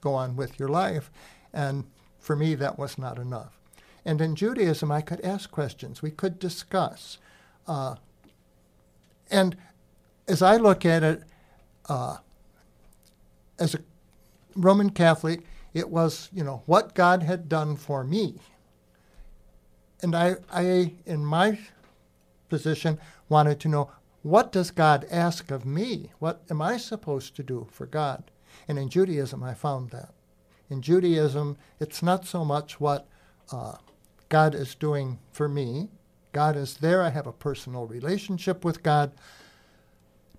[0.01, 1.11] go on with your life.
[1.53, 1.85] And
[2.19, 3.59] for me, that was not enough.
[4.05, 6.03] And in Judaism, I could ask questions.
[6.03, 7.19] We could discuss.
[7.67, 7.97] Uh,
[9.31, 9.57] and
[10.29, 11.23] as I look at it,
[11.89, 12.19] uh,
[13.59, 13.79] as a
[14.55, 15.45] Roman Catholic,
[15.75, 18.37] it was, you know, what God had done for me.
[20.03, 21.59] And I, I, in my
[22.49, 23.91] position, wanted to know
[24.23, 26.11] what does God ask of me?
[26.19, 28.25] What am I supposed to do for God?
[28.67, 30.13] And in Judaism, I found that.
[30.69, 33.07] In Judaism, it's not so much what
[33.53, 33.77] uh,
[34.29, 35.89] God is doing for me.
[36.33, 37.03] God is there.
[37.03, 39.13] I have a personal relationship with God.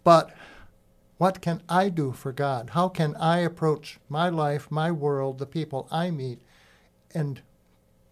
[0.03, 0.33] But
[1.17, 2.71] what can I do for God?
[2.71, 6.41] How can I approach my life, my world, the people I meet,
[7.13, 7.41] and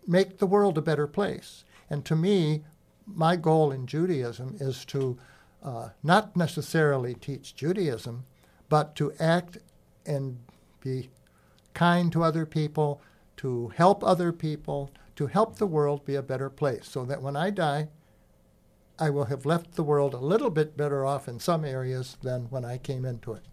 [0.08, 1.64] make the world a better place?
[1.89, 2.64] And to me,
[3.06, 5.18] my goal in Judaism is to
[5.64, 8.26] uh, not necessarily teach Judaism,
[8.70, 9.58] but to act
[10.06, 10.39] and
[10.82, 11.10] be
[11.74, 13.01] kind to other people,
[13.38, 17.36] to help other people, to help the world be a better place, so that when
[17.36, 17.89] I die,
[18.97, 22.43] I will have left the world a little bit better off in some areas than
[22.43, 23.43] when I came into it.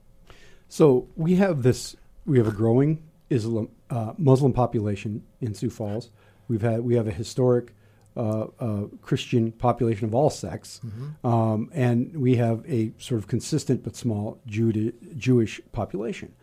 [0.68, 1.96] So we have this.
[2.24, 6.10] We have a growing Islam uh, Muslim population in Sioux Falls.
[6.52, 7.72] We've had we have a historic
[8.14, 10.82] uh, uh, Christian population of all sects,
[11.24, 16.34] um, and we have a sort of consistent but small Juda- Jewish population.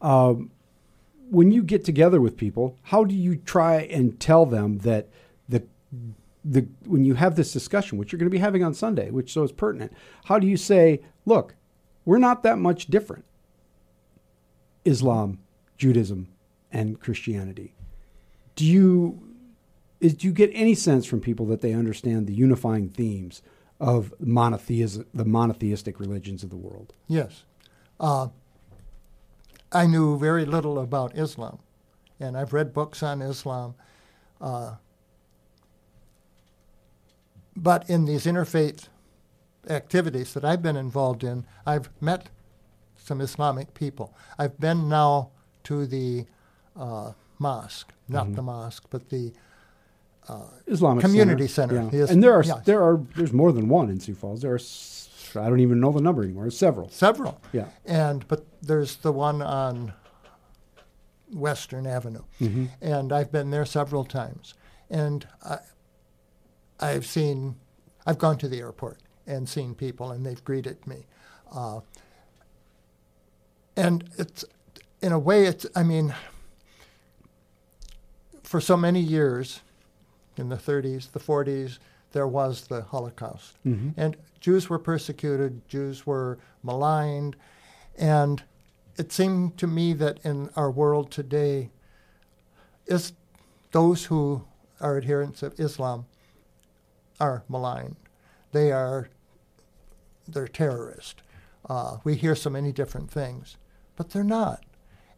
[0.00, 0.52] Um,
[1.30, 5.08] when you get together with people, how do you try and tell them that
[5.48, 5.64] the
[6.44, 9.32] the when you have this discussion, which you're going to be having on Sunday, which
[9.32, 9.92] so is pertinent,
[10.26, 11.56] how do you say, look,
[12.04, 13.24] we're not that much different.
[14.84, 15.40] Islam,
[15.76, 16.28] Judaism,
[16.70, 17.74] and Christianity.
[18.54, 19.29] Do you
[20.00, 23.42] is, do you get any sense from people that they understand the unifying themes
[23.78, 26.92] of monotheism, the monotheistic religions of the world?
[27.06, 27.44] Yes.
[27.98, 28.28] Uh,
[29.72, 31.58] I knew very little about Islam,
[32.18, 33.74] and I've read books on Islam.
[34.40, 34.74] Uh,
[37.56, 38.88] but in these interfaith
[39.68, 42.30] activities that I've been involved in, I've met
[42.96, 44.14] some Islamic people.
[44.38, 45.30] I've been now
[45.64, 46.24] to the
[46.76, 48.36] uh, mosque, not Mhm.
[48.36, 49.32] the mosque, but the
[50.30, 51.74] uh, Islamic community center.
[51.76, 51.90] Yeah.
[52.00, 52.10] Yes.
[52.10, 52.60] And there are Yeah.
[52.64, 54.40] there are there's more than one in Sioux Falls.
[54.42, 54.60] There are
[55.44, 56.44] I don't even know the number anymore.
[56.44, 56.88] There's several.
[56.90, 57.40] Several.
[57.52, 57.66] Yeah.
[57.84, 59.92] And but there's the one on
[61.32, 62.70] Western Avenue, Mhm.
[62.80, 64.54] and I've been there several times,
[64.90, 65.58] and I,
[66.80, 67.54] I've seen,
[68.04, 71.06] I've gone to the airport and seen people, and they've greeted me,
[71.52, 71.80] uh,
[73.76, 74.44] and it's
[75.00, 76.12] in a way it's I mean,
[78.42, 79.60] for so many years,
[80.40, 81.78] in the 30s, the 40s,
[82.12, 83.56] there was the Holocaust.
[83.64, 83.94] Mhm.
[83.96, 87.36] And Jews were persecuted, Jews were maligned,
[87.96, 88.42] and
[88.96, 91.70] it seemed to me that in our world today,
[92.86, 93.12] is
[93.70, 94.44] those who
[94.80, 96.06] are adherents of Islam
[97.20, 97.96] are maligned.
[98.52, 99.08] They are
[100.26, 101.20] they're terrorists.
[101.68, 103.56] Uh, we hear so many different things,
[103.96, 104.64] but they're not.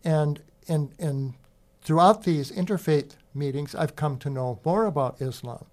[0.04, 1.34] And and and
[1.82, 5.66] throughout these interfaith meetings, I've come to know more about Islam.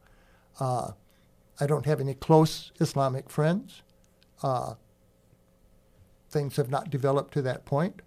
[0.60, 0.92] Uh,
[1.60, 3.82] I don't have any close Islamic friends.
[4.42, 4.76] Uh,
[6.30, 8.02] things have not developed to that point.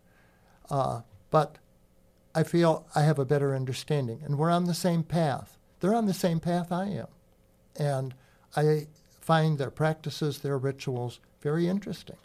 [0.70, 1.59] Uh, but
[2.34, 5.59] I feel I have a better understanding, and we're on the same path.
[5.80, 7.09] They're on the same path I am.
[7.78, 8.14] And
[8.57, 8.86] I
[9.20, 12.16] find their practices, their rituals, very interesting.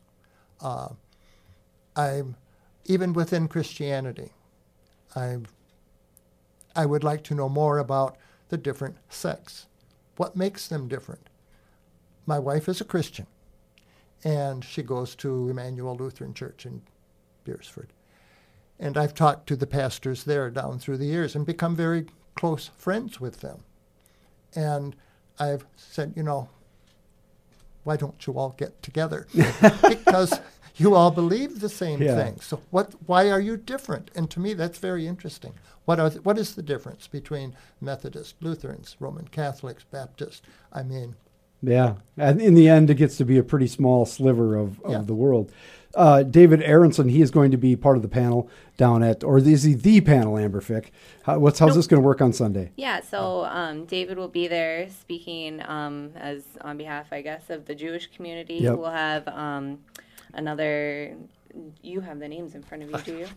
[0.61, 0.89] Uh,
[1.95, 2.35] I'm,
[2.85, 4.31] even within Christianity,
[5.15, 5.37] I,
[6.77, 8.17] I would like to know more about
[8.49, 9.65] the different sects.
[10.15, 11.27] What makes them different?
[12.27, 13.25] My wife is a Christian,
[14.23, 16.83] and she goes to Emmanuel Lutheran Church in
[17.43, 17.91] Beresford.
[18.79, 22.05] And I've talked to the pastors there down through the years and become very
[22.35, 23.63] close friends with them.
[24.53, 24.95] And
[25.39, 26.49] I've said, you know,
[27.83, 29.25] why don't you all get together?
[29.33, 30.39] because
[30.77, 32.15] you all believe the same Yeah.
[32.15, 32.39] thing.
[32.41, 32.93] So what?
[33.05, 34.11] Why are you different?
[34.15, 35.53] And to me, that's very interesting.
[35.85, 36.09] What are?
[36.09, 40.41] what is the difference between Methodists, Lutherans, Roman Catholics, Baptists?
[40.73, 41.15] I mean,
[41.61, 44.91] Yeah, and in the end, it gets to be a pretty small sliver of, of
[44.91, 45.01] Yeah.
[45.01, 45.51] the world.
[45.95, 48.47] Uh, David Aronson, he is going to be part of the panel
[48.77, 50.91] down at, or is he the panel, Amber Fick?
[51.23, 51.77] How, what's how's Nope.
[51.77, 52.71] this going to work on Sunday?
[52.75, 57.65] Yeah, so um, David will be there speaking um, as on behalf, I guess, of
[57.65, 58.55] the Jewish community.
[58.55, 58.77] Yep.
[58.77, 59.79] We'll have um,
[60.37, 61.15] another.
[61.81, 63.27] You have the names in front of you, do you?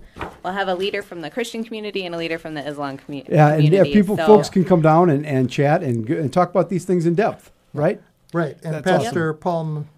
[0.44, 3.26] We'll have a leader from the Christian community and a leader from the Islam commu-
[3.28, 3.88] Yeah, and community.
[3.90, 6.84] yeah, people, so, folks can come down and, and chat and, and talk about these
[6.84, 8.00] things in depth, right?
[8.34, 9.40] Right, and That's Pastor awesome.
[9.40, 9.88] Paul, M-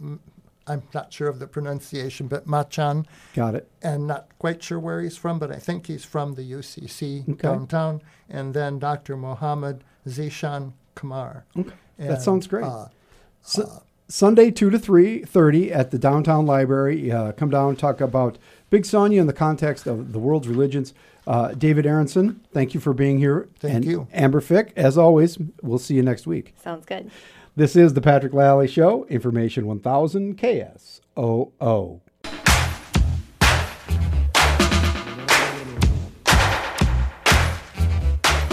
[0.00, 0.20] M-
[0.66, 3.68] I'm not sure of the pronunciation, but Machan, Got it.
[3.82, 7.32] and not quite sure where he's from, but I think he's from the UCC Okay.
[7.42, 8.00] downtown.
[8.30, 9.16] And then Dr.
[9.16, 11.44] Mohammed Zishan Kamar.
[11.56, 11.70] Okay.
[11.98, 12.64] that sounds great.
[12.64, 12.86] uh,
[13.42, 13.68] Su-
[14.08, 17.10] Sunday, two to three thirty at the downtown library.
[17.10, 18.38] Uh, come down, and talk about
[18.70, 20.94] Big Sonia in the context of the world's religions.
[21.26, 23.48] Uh, David Aronson, thank you for being here.
[23.58, 24.06] Thank and you.
[24.12, 26.54] Amber Fick, as always, we'll see you next week.
[26.62, 27.10] Sounds good.
[27.56, 32.00] This is the Patrick Lalley Show, Information 1000 KSOO.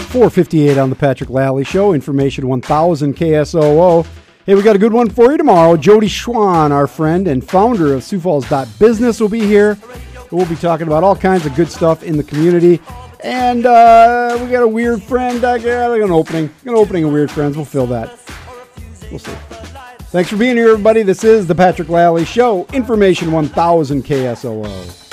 [0.08, 4.06] Four fifty-eight on the Patrick Lalley Show, Information 1000 KSOO.
[4.46, 5.74] Hey, we got a good one for you tomorrow.
[5.74, 8.46] Jodi Schwan, our friend and founder of Sioux Falls
[8.78, 9.78] Business, will be here.
[10.30, 12.78] We'll be talking about all kinds of good stuff in the community.
[13.20, 15.40] And uh, we got a weird friend.
[15.40, 17.56] Yeah, like an opening, an opening of Weird Friends.
[17.56, 18.18] We'll fill that.
[19.10, 19.32] We'll see.
[20.10, 21.02] Thanks for being here, everybody.
[21.02, 25.03] This is the Patrick Lalley Show, Information 1000 KSOO.